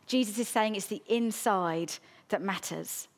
Jesus 0.07 0.39
is 0.39 0.49
saying 0.49 0.75
it's 0.75 0.87
the 0.87 1.03
inside 1.09 1.93
that 2.29 2.43
matters. 2.43 3.09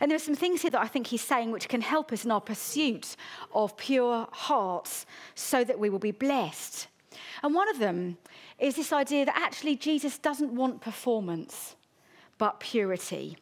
And 0.00 0.10
there 0.10 0.16
are 0.16 0.20
some 0.20 0.34
things 0.34 0.62
here 0.62 0.70
that 0.70 0.80
I 0.80 0.86
think 0.86 1.06
he's 1.06 1.22
saying 1.22 1.50
which 1.50 1.68
can 1.68 1.80
help 1.80 2.12
us 2.12 2.24
in 2.24 2.30
our 2.30 2.40
pursuit 2.40 3.16
of 3.54 3.76
pure 3.76 4.26
hearts 4.32 5.06
so 5.34 5.62
that 5.64 5.78
we 5.78 5.90
will 5.90 5.98
be 5.98 6.10
blessed. 6.10 6.88
And 7.42 7.54
one 7.54 7.68
of 7.68 7.78
them 7.78 8.18
is 8.58 8.76
this 8.76 8.92
idea 8.92 9.24
that 9.24 9.36
actually 9.36 9.76
Jesus 9.76 10.18
doesn't 10.18 10.54
want 10.54 10.80
performance, 10.80 11.76
but 12.38 12.60
purity. 12.60 13.36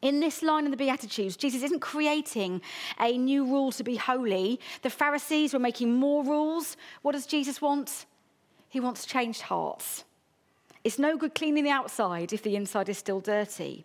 In 0.00 0.18
this 0.18 0.42
line 0.42 0.64
in 0.64 0.72
the 0.72 0.76
Beatitudes, 0.76 1.36
Jesus 1.36 1.62
isn't 1.62 1.80
creating 1.80 2.60
a 2.98 3.16
new 3.16 3.44
rule 3.44 3.70
to 3.72 3.84
be 3.84 3.96
holy. 3.96 4.58
The 4.82 4.90
Pharisees 4.90 5.52
were 5.52 5.60
making 5.60 5.94
more 5.94 6.24
rules. 6.24 6.76
What 7.02 7.12
does 7.12 7.26
Jesus 7.26 7.62
want? 7.62 8.06
He 8.72 8.80
wants 8.80 9.04
changed 9.04 9.42
hearts. 9.42 10.04
It's 10.82 10.98
no 10.98 11.18
good 11.18 11.34
cleaning 11.34 11.64
the 11.64 11.70
outside 11.70 12.32
if 12.32 12.42
the 12.42 12.56
inside 12.56 12.88
is 12.88 12.96
still 12.96 13.20
dirty. 13.20 13.84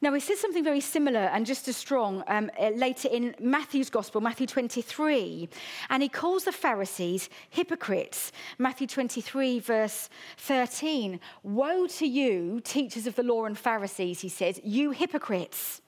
Now, 0.00 0.14
he 0.14 0.20
says 0.20 0.40
something 0.40 0.64
very 0.64 0.80
similar 0.80 1.20
and 1.20 1.44
just 1.44 1.68
as 1.68 1.76
strong 1.76 2.24
um, 2.26 2.50
uh, 2.58 2.70
later 2.70 3.10
in 3.12 3.34
Matthew's 3.38 3.90
Gospel, 3.90 4.22
Matthew 4.22 4.46
23. 4.46 5.50
And 5.90 6.02
he 6.02 6.08
calls 6.08 6.44
the 6.44 6.52
Pharisees 6.52 7.28
hypocrites. 7.50 8.32
Matthew 8.56 8.86
23, 8.86 9.58
verse 9.58 10.08
13. 10.38 11.20
Woe 11.42 11.86
to 11.86 12.06
you, 12.06 12.62
teachers 12.64 13.06
of 13.06 13.16
the 13.16 13.22
law 13.22 13.44
and 13.44 13.58
Pharisees, 13.58 14.20
he 14.20 14.30
says, 14.30 14.62
you 14.64 14.92
hypocrites. 14.92 15.82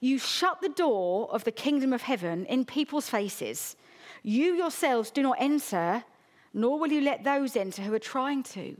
You 0.00 0.18
shut 0.18 0.60
the 0.60 0.68
door 0.68 1.30
of 1.30 1.44
the 1.44 1.52
kingdom 1.52 1.92
of 1.92 2.02
heaven 2.02 2.44
in 2.46 2.64
people's 2.64 3.08
faces. 3.08 3.76
You 4.24 4.54
yourselves 4.54 5.12
do 5.12 5.22
not 5.22 5.36
enter 5.38 6.02
nor 6.56 6.78
will 6.78 6.90
you 6.90 7.02
let 7.02 7.22
those 7.22 7.54
enter 7.54 7.82
who 7.82 7.92
are 7.92 7.98
trying 7.98 8.42
to. 8.42 8.76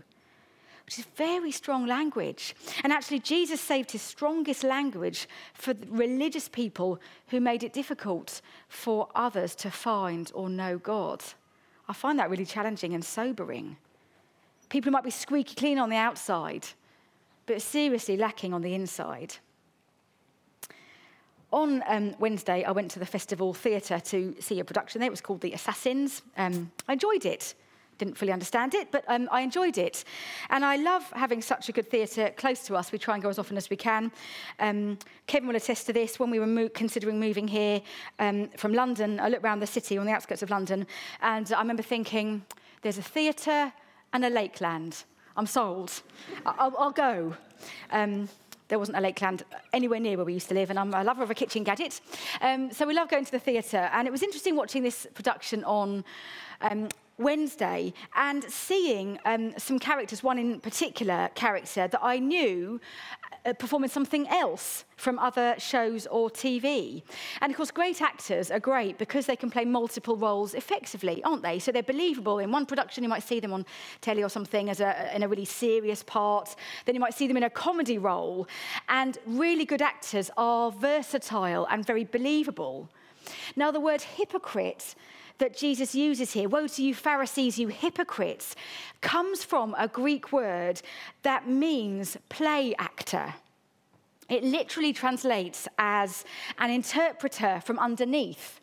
which 0.86 1.00
is 1.00 1.04
very 1.16 1.50
strong 1.50 1.84
language. 1.84 2.54
And 2.84 2.92
actually, 2.92 3.18
Jesus 3.18 3.60
saved 3.60 3.90
his 3.90 4.02
strongest 4.02 4.62
language 4.62 5.28
for 5.52 5.74
religious 5.88 6.48
people 6.48 7.00
who 7.26 7.40
made 7.40 7.64
it 7.64 7.72
difficult 7.72 8.40
for 8.68 9.08
others 9.16 9.56
to 9.56 9.70
find 9.70 10.30
or 10.32 10.48
know 10.48 10.78
God. 10.78 11.24
I 11.88 11.92
find 11.92 12.20
that 12.20 12.30
really 12.30 12.46
challenging 12.46 12.94
and 12.94 13.04
sobering. 13.04 13.76
People 14.68 14.92
might 14.92 15.02
be 15.02 15.10
squeaky 15.10 15.56
clean 15.56 15.78
on 15.78 15.90
the 15.90 15.96
outside, 15.96 16.66
but 17.46 17.60
seriously 17.60 18.16
lacking 18.16 18.54
on 18.54 18.62
the 18.62 18.74
inside. 18.74 19.34
On 21.52 21.82
um, 21.88 22.14
Wednesday, 22.20 22.62
I 22.62 22.70
went 22.70 22.92
to 22.92 23.00
the 23.00 23.06
Festival 23.06 23.52
Theatre 23.54 23.98
to 23.98 24.36
see 24.38 24.60
a 24.60 24.64
production 24.64 25.00
there. 25.00 25.08
It 25.08 25.10
was 25.10 25.20
called 25.20 25.40
The 25.40 25.52
Assassins. 25.52 26.22
Um, 26.36 26.70
I 26.86 26.92
enjoyed 26.92 27.24
it. 27.24 27.54
Didn't 27.98 28.18
fully 28.18 28.32
understand 28.32 28.74
it, 28.74 28.90
but 28.90 29.04
um, 29.08 29.28
I 29.32 29.40
enjoyed 29.40 29.78
it. 29.78 30.04
And 30.50 30.64
I 30.64 30.76
love 30.76 31.10
having 31.12 31.40
such 31.40 31.68
a 31.68 31.72
good 31.72 31.90
theatre 31.90 32.30
close 32.36 32.62
to 32.66 32.76
us. 32.76 32.92
We 32.92 32.98
try 32.98 33.14
and 33.14 33.22
go 33.22 33.30
as 33.30 33.38
often 33.38 33.56
as 33.56 33.70
we 33.70 33.76
can. 33.76 34.12
Um, 34.58 34.98
Kevin 35.26 35.48
will 35.48 35.56
attest 35.56 35.86
to 35.86 35.92
this. 35.92 36.18
When 36.18 36.30
we 36.30 36.38
were 36.38 36.46
mo- 36.46 36.68
considering 36.68 37.18
moving 37.18 37.48
here 37.48 37.80
um, 38.18 38.48
from 38.56 38.74
London, 38.74 39.18
I 39.18 39.28
looked 39.28 39.44
around 39.44 39.60
the 39.60 39.66
city 39.66 39.96
on 39.96 40.04
the 40.04 40.12
outskirts 40.12 40.42
of 40.42 40.50
London, 40.50 40.86
and 41.22 41.50
I 41.52 41.58
remember 41.60 41.82
thinking, 41.82 42.44
there's 42.82 42.98
a 42.98 43.02
theatre 43.02 43.72
and 44.12 44.24
a 44.24 44.30
Lakeland. 44.30 45.04
I'm 45.36 45.46
sold. 45.46 45.92
I'll, 46.44 46.74
I'll 46.78 46.92
go. 46.92 47.34
Um, 47.90 48.28
there 48.68 48.78
wasn't 48.78 48.98
a 48.98 49.00
Lakeland 49.00 49.44
anywhere 49.72 50.00
near 50.00 50.16
where 50.16 50.26
we 50.26 50.34
used 50.34 50.48
to 50.48 50.54
live, 50.54 50.70
and 50.70 50.78
I'm 50.78 50.92
a 50.92 51.04
lover 51.04 51.22
of 51.22 51.30
a 51.30 51.34
kitchen 51.34 51.62
gadget. 51.62 52.00
Um, 52.40 52.72
so 52.72 52.86
we 52.86 52.94
love 52.94 53.08
going 53.08 53.24
to 53.24 53.32
the 53.32 53.38
theatre, 53.38 53.88
and 53.92 54.08
it 54.08 54.10
was 54.10 54.22
interesting 54.22 54.56
watching 54.56 54.82
this 54.82 55.06
production 55.14 55.64
on 55.64 56.04
um, 56.60 56.88
Wednesday 57.18 57.94
and 58.14 58.44
seeing 58.44 59.18
um, 59.24 59.54
some 59.58 59.78
characters, 59.78 60.22
one 60.22 60.38
in 60.38 60.60
particular 60.60 61.30
character 61.34 61.88
that 61.88 62.00
I 62.02 62.18
knew 62.18 62.80
uh, 63.46 63.52
performing 63.54 63.88
something 63.88 64.28
else 64.28 64.84
from 64.96 65.18
other 65.18 65.54
shows 65.58 66.06
or 66.08 66.28
TV. 66.28 67.02
And 67.40 67.50
of 67.50 67.56
course, 67.56 67.70
great 67.70 68.02
actors 68.02 68.50
are 68.50 68.60
great 68.60 68.98
because 68.98 69.26
they 69.26 69.36
can 69.36 69.50
play 69.50 69.64
multiple 69.64 70.16
roles 70.16 70.54
effectively, 70.54 71.22
aren't 71.22 71.42
they? 71.42 71.58
So 71.58 71.72
they're 71.72 71.82
believable. 71.82 72.38
In 72.40 72.50
one 72.50 72.66
production, 72.66 73.02
you 73.02 73.08
might 73.08 73.22
see 73.22 73.40
them 73.40 73.52
on 73.52 73.64
telly 74.00 74.22
or 74.22 74.28
something 74.28 74.68
as 74.68 74.80
a, 74.80 75.14
in 75.14 75.22
a 75.22 75.28
really 75.28 75.44
serious 75.44 76.02
part. 76.02 76.56
Then 76.84 76.94
you 76.94 77.00
might 77.00 77.14
see 77.14 77.28
them 77.28 77.36
in 77.36 77.44
a 77.44 77.50
comedy 77.50 77.98
role. 77.98 78.48
And 78.88 79.16
really 79.26 79.64
good 79.64 79.82
actors 79.82 80.30
are 80.36 80.70
versatile 80.70 81.66
and 81.70 81.86
very 81.86 82.04
believable. 82.04 82.88
Now, 83.54 83.70
the 83.70 83.80
word 83.80 84.02
hypocrite 84.02 84.94
that 85.38 85.56
Jesus 85.56 85.94
uses 85.94 86.32
here, 86.32 86.48
woe 86.48 86.66
to 86.66 86.82
you, 86.82 86.94
Pharisees, 86.94 87.58
you 87.58 87.68
hypocrites, 87.68 88.54
comes 89.00 89.44
from 89.44 89.74
a 89.78 89.88
Greek 89.88 90.32
word 90.32 90.80
that 91.22 91.48
means 91.48 92.16
play 92.28 92.74
actor. 92.78 93.34
It 94.28 94.42
literally 94.42 94.92
translates 94.92 95.68
as 95.78 96.24
an 96.58 96.70
interpreter 96.70 97.60
from 97.64 97.78
underneath, 97.78 98.60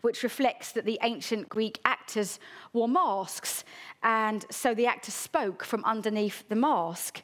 which 0.00 0.22
reflects 0.22 0.72
that 0.72 0.84
the 0.84 0.98
ancient 1.02 1.48
Greek 1.48 1.78
actors 1.84 2.40
wore 2.72 2.88
masks, 2.88 3.64
and 4.02 4.44
so 4.50 4.74
the 4.74 4.86
actor 4.86 5.12
spoke 5.12 5.62
from 5.62 5.84
underneath 5.84 6.48
the 6.48 6.56
mask. 6.56 7.22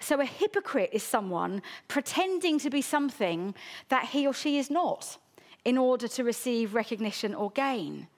So 0.00 0.20
a 0.20 0.24
hypocrite 0.24 0.90
is 0.92 1.02
someone 1.02 1.62
pretending 1.86 2.58
to 2.60 2.70
be 2.70 2.82
something 2.82 3.54
that 3.88 4.06
he 4.06 4.26
or 4.26 4.32
she 4.32 4.58
is 4.58 4.70
not 4.70 5.18
in 5.64 5.78
order 5.78 6.08
to 6.08 6.24
receive 6.24 6.74
recognition 6.74 7.34
or 7.34 7.50
gain. 7.52 8.08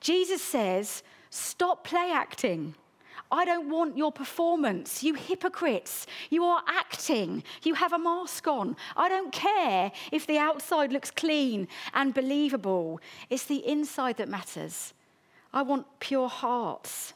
Jesus 0.00 0.42
says, 0.42 1.02
Stop 1.30 1.84
play 1.84 2.10
acting. 2.12 2.74
I 3.30 3.44
don't 3.44 3.68
want 3.68 3.96
your 3.96 4.12
performance. 4.12 5.02
You 5.02 5.14
hypocrites. 5.14 6.06
You 6.30 6.44
are 6.44 6.62
acting. 6.66 7.42
You 7.62 7.74
have 7.74 7.92
a 7.92 7.98
mask 7.98 8.46
on. 8.46 8.76
I 8.96 9.08
don't 9.08 9.32
care 9.32 9.90
if 10.12 10.26
the 10.26 10.38
outside 10.38 10.92
looks 10.92 11.10
clean 11.10 11.66
and 11.92 12.14
believable. 12.14 13.00
It's 13.28 13.44
the 13.44 13.66
inside 13.66 14.18
that 14.18 14.28
matters. 14.28 14.94
I 15.52 15.62
want 15.62 15.86
pure 15.98 16.28
hearts. 16.28 17.14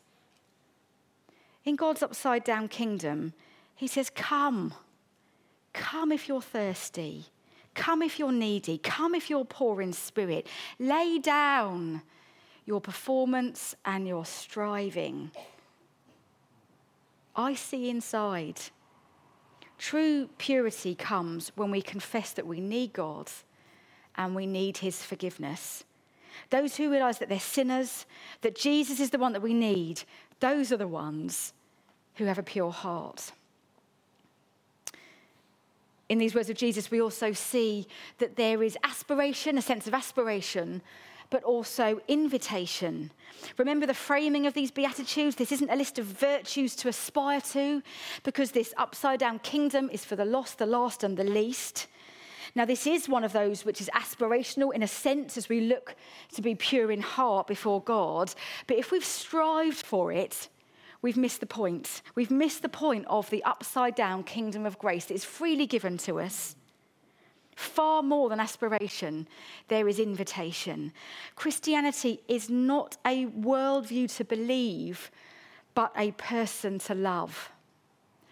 In 1.65 1.77
God's 1.77 2.03
upside 2.03 2.43
down 2.43 2.69
kingdom, 2.69 3.33
He 3.77 3.87
says, 3.87 4.11
Come. 4.11 4.75
Come 5.73 6.11
if 6.11 6.27
you're 6.27 6.43
thirsty. 6.43 7.27
Come 7.75 8.03
if 8.03 8.19
you're 8.19 8.33
needy. 8.33 8.79
Come 8.79 9.15
if 9.15 9.31
you're 9.31 9.45
poor 9.45 9.81
in 9.81 9.93
spirit. 9.93 10.49
Lay 10.81 11.19
down 11.19 12.03
your 12.71 12.81
performance 12.81 13.75
and 13.85 14.07
your 14.07 14.25
striving. 14.25 15.33
I 17.35 17.55
see 17.55 17.91
inside. 17.91 18.61
True 19.77 20.29
purity 20.39 20.95
comes 20.95 21.51
when 21.57 21.73
we 21.73 21.83
confess 21.83 22.33
that 22.35 22.47
we 22.47 22.61
need 22.61 22.93
God 22.93 23.29
and 24.15 24.37
we 24.37 24.47
need 24.47 24.77
his 24.77 25.03
forgiveness. 25.03 25.83
Those 26.51 26.77
who 26.77 26.93
realize 26.93 27.19
that 27.19 27.29
they're 27.29 27.41
sinners, 27.41 28.07
that 28.43 28.55
Jesus 28.55 29.01
is 29.01 29.11
the 29.11 29.19
one 29.19 29.33
that 29.33 29.43
we 29.43 29.53
need, 29.53 30.05
those 30.39 30.71
are 30.71 30.77
the 30.77 30.87
ones 30.87 31.53
who 32.15 32.27
have 32.27 32.39
a 32.39 32.45
pure 32.45 32.71
heart. 32.71 33.33
In 36.09 36.19
these 36.19 36.37
words 36.37 36.51
of 36.51 36.57
Jesus, 36.57 36.89
we 36.89 37.01
also 37.03 37.33
see 37.33 37.89
that 38.19 38.37
there 38.37 38.63
is 38.63 38.79
aspiration, 38.85 39.59
a 39.59 39.63
sense 39.63 39.89
of 39.89 39.95
aspiration 39.95 40.83
but 41.31 41.43
also 41.45 42.01
invitation. 42.09 43.11
Remember 43.57 43.87
the 43.87 43.95
framing 43.95 44.47
of 44.47 44.55
these 44.55 44.71
Beatitudes? 44.71 45.37
This 45.37 45.53
isn't 45.53 45.71
a 45.71 45.77
list 45.77 45.99
of 45.99 46.07
virtues 46.07 46.77
to 46.77 46.89
aspire 46.89 47.41
to, 47.41 47.83
because 48.23 48.51
this 48.51 48.75
upside 48.77 49.21
down 49.21 49.39
kingdom 49.39 49.89
is 49.91 50.05
for 50.05 50.17
the 50.17 50.25
lost, 50.25 50.59
the 50.59 50.67
last, 50.67 51.03
and 51.05 51.17
the 51.17 51.25
least. 51.25 51.87
Now, 52.55 52.65
this 52.65 52.87
is 52.87 53.09
one 53.09 53.23
of 53.23 53.33
those 53.33 53.65
which 53.65 53.81
is 53.81 53.89
aspirational 53.95 54.75
in 54.75 54.83
a 54.83 54.89
sense 54.89 55.37
as 55.37 55.49
we 55.49 55.61
look 55.61 55.95
to 56.35 56.43
be 56.43 56.55
pure 56.55 56.91
in 56.91 57.01
heart 57.01 57.47
before 57.47 57.81
God. 57.81 58.35
But 58.67 58.79
if 58.79 58.91
we've 58.91 59.05
strived 59.05 59.87
for 59.87 60.11
it, 60.11 60.49
we've 61.01 61.17
missed 61.17 61.41
the 61.41 61.47
point. 61.47 62.03
We've 62.17 62.31
missed 62.31 62.63
the 62.63 62.69
point 62.69 63.07
of 63.09 63.31
the 63.31 63.45
upside 63.45 63.95
down 63.95 64.25
kingdom 64.25 64.67
of 64.67 64.79
grace 64.79 65.07
that 65.07 65.15
is 65.15 65.25
freely 65.25 65.67
given 65.67 65.97
to 65.99 66.19
us. 66.19 66.57
Far 67.57 68.03
more 68.03 68.29
than 68.29 68.41
aspiration, 68.41 69.29
there 69.69 69.89
is 69.89 69.99
invitation. 69.99 70.93
Christianity 71.35 72.21
is 72.29 72.49
not 72.49 72.97
a 73.05 73.27
worldview 73.27 74.15
to 74.17 74.25
believe, 74.25 75.11
but 75.75 75.93
a 75.97 76.13
person 76.13 76.79
to 76.81 76.95
love. 76.95 77.53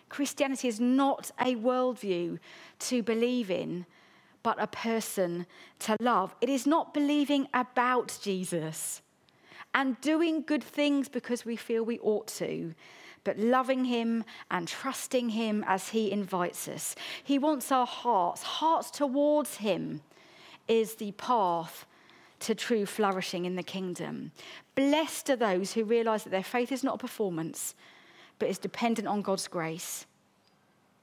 Christianity 0.09 0.69
is 0.69 0.81
not 0.81 1.31
a 1.41 1.55
worldview 1.57 2.39
to 2.79 3.03
believe 3.03 3.51
in, 3.51 3.85
but 4.43 4.57
a 4.61 4.67
person 4.67 5.47
to 5.81 5.97
love. 6.01 6.35
It 6.41 6.49
is 6.49 6.67
not 6.67 6.95
believing 6.95 7.49
about 7.53 8.19
Jesus 8.23 9.03
and 9.75 10.01
doing 10.01 10.43
good 10.43 10.65
things 10.65 11.09
because 11.09 11.45
we 11.45 11.57
feel 11.57 11.85
we 11.85 11.99
ought 11.99 12.27
to 12.29 12.75
but 13.25 13.39
loving 13.39 13.85
Him 13.85 14.25
and 14.51 14.69
trusting 14.69 15.31
Him 15.31 15.65
as 15.67 15.91
He 15.91 16.11
invites 16.11 16.69
us. 16.69 16.95
He 17.23 17.39
wants 17.39 17.73
our 17.73 17.87
hearts, 17.87 18.43
hearts 18.43 18.91
towards 18.91 19.57
Him 19.57 20.01
is 20.67 20.97
the 20.97 21.13
path 21.13 21.87
to 22.41 22.55
true 22.55 22.87
flourishing 22.87 23.45
in 23.45 23.57
the 23.57 23.63
kingdom. 23.63 24.33
Blessed 24.75 25.31
are 25.31 25.37
those 25.37 25.73
who 25.73 25.85
realize 25.85 26.25
that 26.25 26.31
their 26.31 26.43
faith 26.43 26.71
is 26.71 26.85
not 26.85 26.97
a 26.97 26.99
performance, 26.99 27.75
but 28.39 28.49
is 28.49 28.59
dependent 28.59 29.09
on 29.09 29.23
God's 29.23 29.49
grace. 29.49 30.07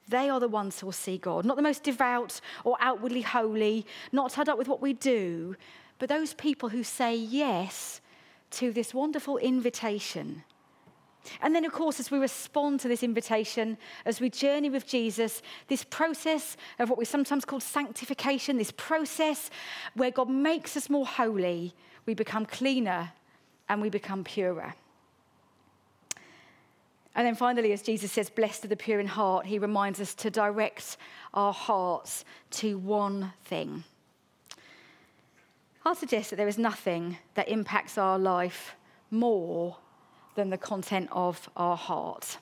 They 0.08 0.30
are 0.30 0.40
the 0.40 0.48
ones 0.48 0.80
who 0.80 0.86
will 0.86 0.92
see 0.92 1.18
God, 1.18 1.44
not 1.44 1.56
the 1.56 1.62
most 1.62 1.82
devout 1.82 2.40
or 2.64 2.76
outwardly 2.80 3.22
holy, 3.22 3.84
not 4.12 4.30
tied 4.30 4.48
up 4.48 4.56
with 4.56 4.68
what 4.68 4.80
we 4.80 4.92
do, 4.92 5.56
but 5.98 6.08
those 6.08 6.32
people 6.34 6.68
who 6.68 6.84
say 6.84 7.14
yes 7.14 8.00
to 8.52 8.72
this 8.72 8.94
wonderful 8.94 9.36
invitation 9.38 10.44
and 11.40 11.54
then, 11.54 11.64
of 11.64 11.72
course, 11.72 12.00
as 12.00 12.10
we 12.10 12.18
respond 12.18 12.80
to 12.80 12.88
this 12.88 13.02
invitation, 13.02 13.78
as 14.04 14.20
we 14.20 14.30
journey 14.30 14.70
with 14.70 14.86
Jesus, 14.86 15.42
this 15.68 15.84
process 15.84 16.56
of 16.78 16.88
what 16.88 16.98
we 16.98 17.04
sometimes 17.04 17.44
call 17.44 17.60
sanctification, 17.60 18.56
this 18.56 18.72
process 18.72 19.50
where 19.94 20.10
God 20.10 20.28
makes 20.28 20.76
us 20.76 20.90
more 20.90 21.06
holy, 21.06 21.74
we 22.06 22.14
become 22.14 22.46
cleaner 22.46 23.12
and 23.68 23.82
we 23.82 23.90
become 23.90 24.24
purer. 24.24 24.74
And 27.14 27.26
then 27.26 27.34
finally, 27.34 27.72
as 27.72 27.82
Jesus 27.82 28.12
says, 28.12 28.28
Blessed 28.28 28.66
are 28.66 28.68
the 28.68 28.76
pure 28.76 29.00
in 29.00 29.06
heart, 29.06 29.46
he 29.46 29.58
reminds 29.58 30.00
us 30.00 30.14
to 30.16 30.30
direct 30.30 30.98
our 31.32 31.52
hearts 31.52 32.24
to 32.50 32.78
one 32.78 33.32
thing. 33.44 33.84
I'll 35.84 35.94
suggest 35.94 36.30
that 36.30 36.36
there 36.36 36.48
is 36.48 36.58
nothing 36.58 37.16
that 37.34 37.48
impacts 37.48 37.96
our 37.96 38.18
life 38.18 38.76
more 39.10 39.76
than 40.36 40.50
the 40.50 40.58
content 40.58 41.08
of 41.10 41.50
our 41.56 41.76
heart. 41.76 42.38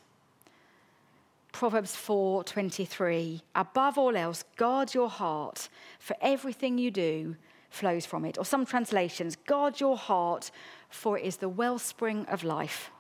Proverbs 1.53 1.95
4:23 1.97 3.41
Above 3.55 3.97
all 3.97 4.17
else 4.17 4.45
guard 4.57 4.93
your 4.93 5.09
heart 5.09 5.69
for 5.99 6.17
everything 6.21 6.79
you 6.79 6.91
do 6.91 7.37
flows 7.71 8.05
from 8.07 8.25
it 8.25 8.39
or 8.39 8.45
some 8.45 8.67
translations 8.67 9.37
guard 9.37 9.81
your 9.81 9.97
heart 9.97 10.51
for 10.91 11.19
it 11.19 11.25
is 11.25 11.39
the 11.39 11.49
wellspring 11.49 12.25
of 12.27 12.45
life 12.45 12.91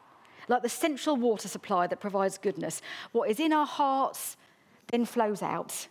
like 0.48 0.62
the 0.62 0.68
central 0.68 1.16
water 1.16 1.48
supply 1.48 1.87
that 1.87 2.00
provides 2.00 2.38
goodness. 2.38 2.83
What 3.12 3.30
is 3.30 3.40
in 3.40 3.52
our 3.52 3.66
hearts 3.66 4.37
then 4.88 5.04
flows 5.04 5.42
out. 5.42 5.88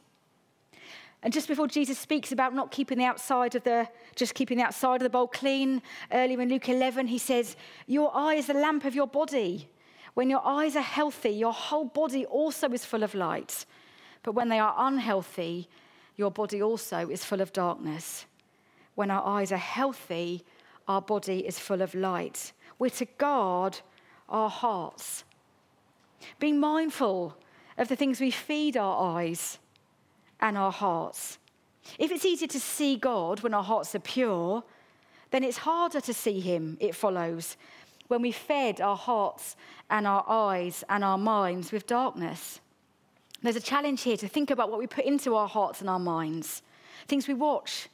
And 1.23 1.31
just 1.31 1.47
before 1.47 1.67
Jesus 1.67 1.97
speaks 1.97 2.33
about 2.33 2.53
not 2.53 2.69
keeping 2.69 2.97
the 2.97 3.05
outside 3.05 3.55
of 3.55 3.63
the, 3.63 3.87
just 4.15 4.35
keeping 4.35 4.57
the 4.57 4.65
outside 4.65 4.97
of 4.97 5.03
the 5.03 5.09
bowl 5.09 5.27
clean, 5.27 5.81
earlier 6.11 6.41
in 6.41 6.49
Luke 6.49 6.67
11, 6.67 7.07
he 7.07 7.17
says, 7.17 7.55
Your 7.87 8.11
eye 8.13 8.35
is 8.35 8.47
the 8.47 8.53
lamp 8.53 8.83
of 8.83 8.93
your 8.93 9.07
body. 9.07 9.69
When 10.15 10.29
your 10.29 10.45
eyes 10.45 10.75
are 10.75 10.81
healthy, 10.81 11.29
your 11.29 11.53
whole 11.53 11.85
body 11.85 12.25
also 12.25 12.69
is 12.71 12.83
full 12.83 13.03
of 13.03 13.15
light. 13.15 13.65
But 14.21 14.33
when 14.33 14.49
they 14.49 14.59
are 14.59 14.75
unhealthy, 14.77 15.69
your 16.17 16.29
body 16.29 16.61
also 16.61 17.09
is 17.09 17.23
full 17.23 17.41
of 17.41 17.53
darkness. 17.53 18.25
When 18.95 19.09
our 19.09 19.25
eyes 19.25 19.53
are 19.53 19.57
healthy, 19.57 20.43
our 20.89 21.01
body 21.01 21.47
is 21.47 21.57
full 21.57 21.81
of 21.81 21.95
light. 21.95 22.51
We're 22.77 22.89
to 22.89 23.05
guard 23.05 23.79
our 24.27 24.49
hearts. 24.49 25.23
Being 26.39 26.59
mindful 26.59 27.37
of 27.77 27.87
the 27.87 27.95
things 27.95 28.19
we 28.19 28.29
feed 28.29 28.75
our 28.75 29.17
eyes 29.17 29.57
and 30.39 30.57
our 30.57 30.71
hearts. 30.71 31.37
If 31.99 32.11
it's 32.11 32.25
easier 32.25 32.47
to 32.47 32.59
see 32.59 32.95
God 32.95 33.41
when 33.41 33.53
our 33.53 33.63
hearts 33.63 33.93
are 33.95 33.99
pure, 33.99 34.63
then 35.31 35.43
it's 35.43 35.57
harder 35.57 36.01
to 36.01 36.13
see 36.13 36.39
Him, 36.39 36.77
it 36.79 36.95
follows, 36.95 37.57
when 38.07 38.21
we 38.21 38.31
fed 38.31 38.81
our 38.81 38.95
hearts 38.95 39.55
and 39.89 40.05
our 40.05 40.23
eyes 40.27 40.83
and 40.89 41.03
our 41.03 41.17
minds 41.17 41.71
with 41.71 41.87
darkness. 41.87 42.59
There's 43.41 43.55
a 43.55 43.61
challenge 43.61 44.03
here 44.03 44.17
to 44.17 44.27
think 44.27 44.51
about 44.51 44.69
what 44.69 44.79
we 44.79 44.87
put 44.87 45.05
into 45.05 45.35
our 45.35 45.47
hearts 45.47 45.81
and 45.81 45.89
our 45.89 45.99
minds 45.99 46.61
things 47.05 47.27
we 47.27 47.33
watch, 47.33 47.89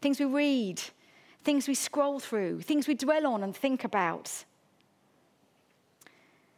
things 0.00 0.18
we 0.18 0.24
read, 0.24 0.80
things 1.42 1.68
we 1.68 1.74
scroll 1.74 2.18
through, 2.18 2.62
things 2.62 2.88
we 2.88 2.94
dwell 2.94 3.26
on 3.26 3.42
and 3.42 3.54
think 3.54 3.84
about. 3.84 4.44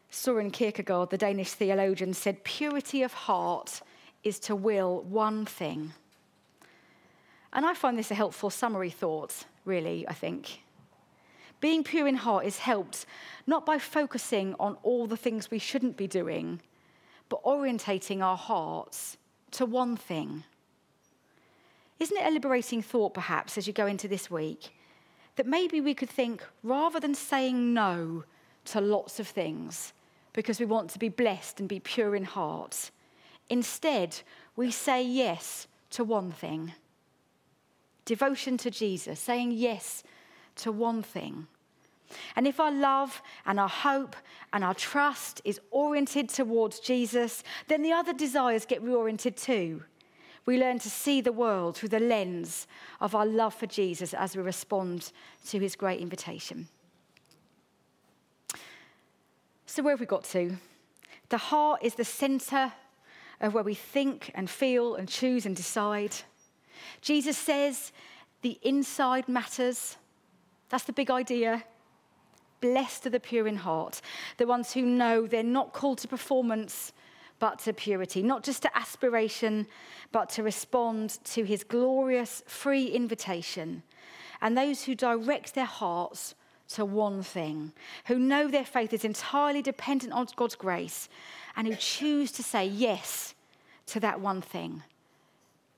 Soren 0.08 0.52
Kierkegaard, 0.52 1.10
the 1.10 1.18
Danish 1.18 1.50
theologian, 1.50 2.14
said, 2.14 2.44
Purity 2.44 3.02
of 3.02 3.12
heart 3.12 3.82
is 4.26 4.40
to 4.40 4.56
will 4.56 5.02
one 5.02 5.46
thing. 5.46 5.92
And 7.52 7.64
I 7.64 7.74
find 7.74 7.96
this 7.96 8.10
a 8.10 8.14
helpful 8.14 8.50
summary 8.50 8.90
thought, 8.90 9.44
really, 9.64 10.06
I 10.08 10.14
think. 10.14 10.62
Being 11.60 11.84
pure 11.84 12.08
in 12.08 12.16
heart 12.16 12.44
is 12.44 12.58
helped 12.58 13.06
not 13.46 13.64
by 13.64 13.78
focusing 13.78 14.54
on 14.58 14.76
all 14.82 15.06
the 15.06 15.16
things 15.16 15.50
we 15.50 15.58
shouldn't 15.58 15.96
be 15.96 16.08
doing, 16.08 16.60
but 17.28 17.42
orientating 17.44 18.20
our 18.20 18.36
hearts 18.36 19.16
to 19.52 19.64
one 19.64 19.96
thing. 19.96 20.44
Isn't 21.98 22.16
it 22.16 22.26
a 22.26 22.30
liberating 22.30 22.82
thought, 22.82 23.14
perhaps, 23.14 23.56
as 23.56 23.66
you 23.66 23.72
go 23.72 23.86
into 23.86 24.08
this 24.08 24.30
week, 24.30 24.74
that 25.36 25.46
maybe 25.46 25.80
we 25.80 25.94
could 25.94 26.10
think 26.10 26.44
rather 26.62 26.98
than 27.00 27.14
saying 27.14 27.72
no 27.72 28.24
to 28.66 28.80
lots 28.80 29.20
of 29.20 29.28
things, 29.28 29.92
because 30.32 30.58
we 30.60 30.66
want 30.66 30.90
to 30.90 30.98
be 30.98 31.08
blessed 31.08 31.60
and 31.60 31.68
be 31.68 31.80
pure 31.80 32.16
in 32.16 32.24
heart. 32.24 32.90
Instead, 33.48 34.20
we 34.56 34.70
say 34.70 35.02
yes 35.02 35.68
to 35.90 36.04
one 36.04 36.32
thing 36.32 36.72
devotion 38.04 38.56
to 38.56 38.70
Jesus, 38.70 39.18
saying 39.18 39.50
yes 39.50 40.04
to 40.54 40.70
one 40.70 41.02
thing. 41.02 41.48
And 42.36 42.46
if 42.46 42.60
our 42.60 42.70
love 42.70 43.20
and 43.44 43.58
our 43.58 43.68
hope 43.68 44.14
and 44.52 44.62
our 44.62 44.74
trust 44.74 45.42
is 45.44 45.60
oriented 45.72 46.28
towards 46.28 46.78
Jesus, 46.78 47.42
then 47.66 47.82
the 47.82 47.92
other 47.92 48.12
desires 48.12 48.64
get 48.64 48.84
reoriented 48.84 49.40
too. 49.40 49.82
We 50.46 50.58
learn 50.58 50.78
to 50.78 50.90
see 50.90 51.20
the 51.20 51.32
world 51.32 51.76
through 51.76 51.88
the 51.88 51.98
lens 51.98 52.68
of 53.00 53.16
our 53.16 53.26
love 53.26 53.54
for 53.54 53.66
Jesus 53.66 54.14
as 54.14 54.36
we 54.36 54.42
respond 54.42 55.10
to 55.48 55.58
his 55.58 55.74
great 55.74 56.00
invitation. 56.00 56.68
So, 59.66 59.82
where 59.82 59.94
have 59.94 60.00
we 60.00 60.06
got 60.06 60.24
to? 60.26 60.56
The 61.28 61.38
heart 61.38 61.82
is 61.82 61.96
the 61.96 62.04
center 62.04 62.72
of 63.40 63.54
where 63.54 63.64
we 63.64 63.74
think 63.74 64.30
and 64.34 64.48
feel 64.48 64.94
and 64.94 65.08
choose 65.08 65.46
and 65.46 65.54
decide. 65.54 66.14
Jesus 67.00 67.36
says 67.36 67.92
the 68.42 68.58
inside 68.62 69.28
matters. 69.28 69.96
That's 70.68 70.84
the 70.84 70.92
big 70.92 71.10
idea. 71.10 71.64
Blessed 72.60 73.06
are 73.06 73.10
the 73.10 73.20
pure 73.20 73.46
in 73.46 73.56
heart, 73.56 74.00
the 74.38 74.46
ones 74.46 74.72
who 74.72 74.82
know 74.82 75.26
they're 75.26 75.42
not 75.42 75.72
called 75.72 75.98
to 75.98 76.08
performance, 76.08 76.92
but 77.38 77.58
to 77.60 77.72
purity, 77.72 78.22
not 78.22 78.42
just 78.42 78.62
to 78.62 78.76
aspiration, 78.76 79.66
but 80.10 80.30
to 80.30 80.42
respond 80.42 81.18
to 81.24 81.44
his 81.44 81.64
glorious 81.64 82.42
free 82.46 82.86
invitation. 82.86 83.82
And 84.40 84.56
those 84.56 84.84
who 84.84 84.94
direct 84.94 85.54
their 85.54 85.64
hearts 85.64 86.34
to 86.68 86.84
one 86.84 87.22
thing, 87.22 87.72
who 88.06 88.18
know 88.18 88.48
their 88.48 88.64
faith 88.64 88.92
is 88.92 89.04
entirely 89.04 89.62
dependent 89.62 90.12
on 90.12 90.26
God's 90.34 90.56
grace, 90.56 91.08
and 91.56 91.66
who 91.66 91.74
choose 91.74 92.30
to 92.32 92.42
say 92.42 92.66
yes 92.66 93.34
to 93.86 94.00
that 94.00 94.20
one 94.20 94.42
thing. 94.42 94.82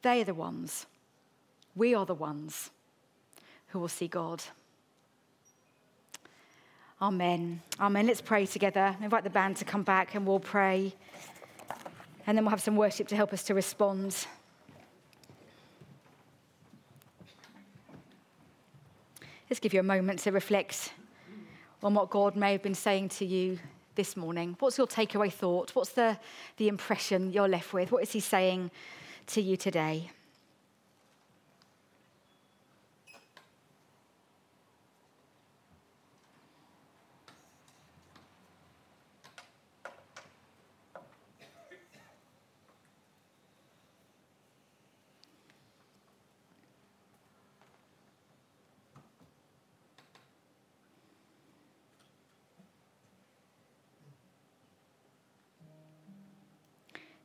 They 0.03 0.21
are 0.21 0.25
the 0.25 0.35
ones, 0.35 0.87
we 1.75 1.95
are 1.95 2.07
the 2.07 2.15
ones 2.15 2.71
who 3.69 3.79
will 3.79 3.89
see 3.89 4.09
God. 4.09 4.43
Amen. 7.01 7.63
Amen. 7.79 8.09
Let's 8.09 8.21
pray 8.21 8.45
together. 8.45 8.97
Invite 9.01 9.23
the 9.23 9.31
band 9.31 9.57
to 9.59 9.65
come 9.65 9.85
back 9.85 10.17
and 10.17 10.27
we'll 10.27 10.41
pray. 10.41 10.93
And 12.27 12.37
then 12.37 12.45
we'll 12.45 12.51
have 12.51 12.61
some 12.61 12.75
worship 12.75 13.07
to 13.09 13.17
help 13.17 13.33
us 13.33 13.45
to 13.45 13.55
respond. 13.55 14.27
Let's 19.49 19.61
give 19.61 19.73
you 19.73 19.81
a 19.81 19.85
moment 19.85 20.19
to 20.21 20.33
reflect 20.33 20.93
on 21.83 21.95
what 21.95 22.11
God 22.11 22.35
may 22.35 22.53
have 22.53 22.63
been 22.63 22.75
saying 22.75 23.11
to 23.11 23.25
you 23.25 23.61
this 23.99 24.17
morning. 24.17 24.55
What's 24.61 24.79
your 24.79 24.87
takeaway 24.87 25.31
thought? 25.31 25.75
What's 25.75 25.91
the, 25.91 26.17
the 26.57 26.69
impression 26.69 27.33
you're 27.33 27.49
left 27.49 27.73
with? 27.73 27.91
What 27.91 28.05
is 28.05 28.13
He 28.13 28.21
saying 28.21 28.71
to 29.27 29.43
you 29.43 29.57
today? 29.57 30.13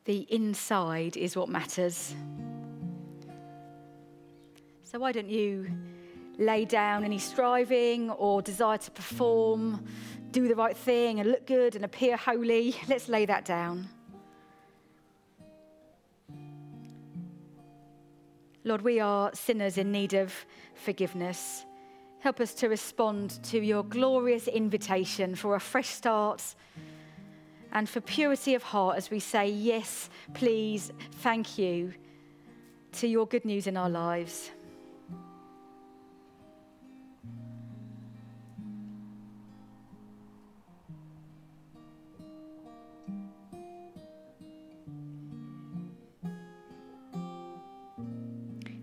The 0.06 0.28
inside 0.30 1.16
is 1.16 1.36
what 1.36 1.50
matters. 1.50 2.16
So, 4.84 5.00
why 5.00 5.12
don't 5.12 5.30
you 5.30 5.72
lay 6.38 6.66
down 6.66 7.04
any 7.04 7.18
striving 7.18 8.10
or 8.12 8.42
desire 8.42 8.78
to 8.78 8.92
perform, 8.92 9.86
do 10.32 10.48
the 10.48 10.56
right 10.56 10.76
thing, 10.76 11.20
and 11.20 11.30
look 11.30 11.48
good 11.48 11.76
and 11.76 11.86
appear 11.86 12.18
holy? 12.18 12.76
Let's 12.88 13.08
lay 13.08 13.26
that 13.26 13.46
down. 13.46 13.88
Lord, 18.66 18.82
we 18.82 19.00
are 19.00 19.32
sinners 19.34 19.78
in 19.78 19.92
need 19.92 20.14
of 20.14 20.34
forgiveness. 20.74 21.66
Help 22.20 22.40
us 22.40 22.54
to 22.54 22.70
respond 22.70 23.44
to 23.44 23.60
your 23.60 23.84
glorious 23.84 24.48
invitation 24.48 25.36
for 25.36 25.56
a 25.56 25.60
fresh 25.60 25.90
start 25.90 26.56
and 27.74 27.90
for 27.90 28.00
purity 28.02 28.54
of 28.54 28.64
heart 28.64 28.98
as 28.98 29.12
we 29.12 29.20
say, 29.20 29.50
Yes, 29.50 30.10
please, 30.34 30.92
thank 31.20 31.58
you 31.58 31.94
to 32.94 33.08
your 33.08 33.26
good 33.26 33.44
news 33.44 33.68
in 33.68 33.76
our 33.76 33.90
lives. 33.90 34.52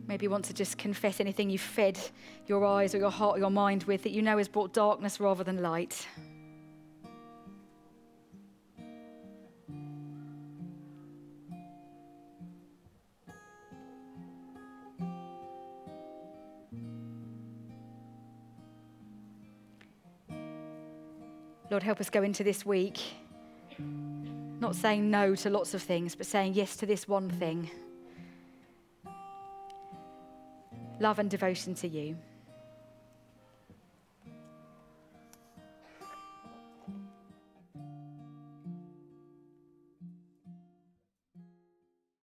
Maybe 0.08 0.24
you 0.24 0.30
want 0.30 0.44
to 0.46 0.54
just 0.54 0.76
confess 0.76 1.20
anything 1.20 1.50
you've 1.50 1.60
fed 1.60 1.96
your 2.48 2.64
eyes 2.64 2.96
or 2.96 2.98
your 2.98 3.12
heart 3.12 3.36
or 3.36 3.38
your 3.38 3.50
mind 3.50 3.84
with 3.84 4.02
that 4.02 4.10
you 4.10 4.22
know 4.22 4.38
has 4.38 4.48
brought 4.48 4.72
darkness 4.72 5.20
rather 5.20 5.44
than 5.44 5.62
light. 5.62 6.04
Help 21.90 22.00
us 22.00 22.08
go 22.08 22.22
into 22.22 22.44
this 22.44 22.64
week 22.64 23.00
not 24.60 24.76
saying 24.76 25.10
no 25.10 25.34
to 25.34 25.50
lots 25.50 25.74
of 25.74 25.82
things, 25.82 26.14
but 26.14 26.24
saying 26.24 26.54
yes 26.54 26.76
to 26.76 26.86
this 26.86 27.08
one 27.08 27.28
thing 27.28 27.68
love 31.00 31.18
and 31.18 31.28
devotion 31.28 31.74
to 31.74 31.88
you. 31.88 32.16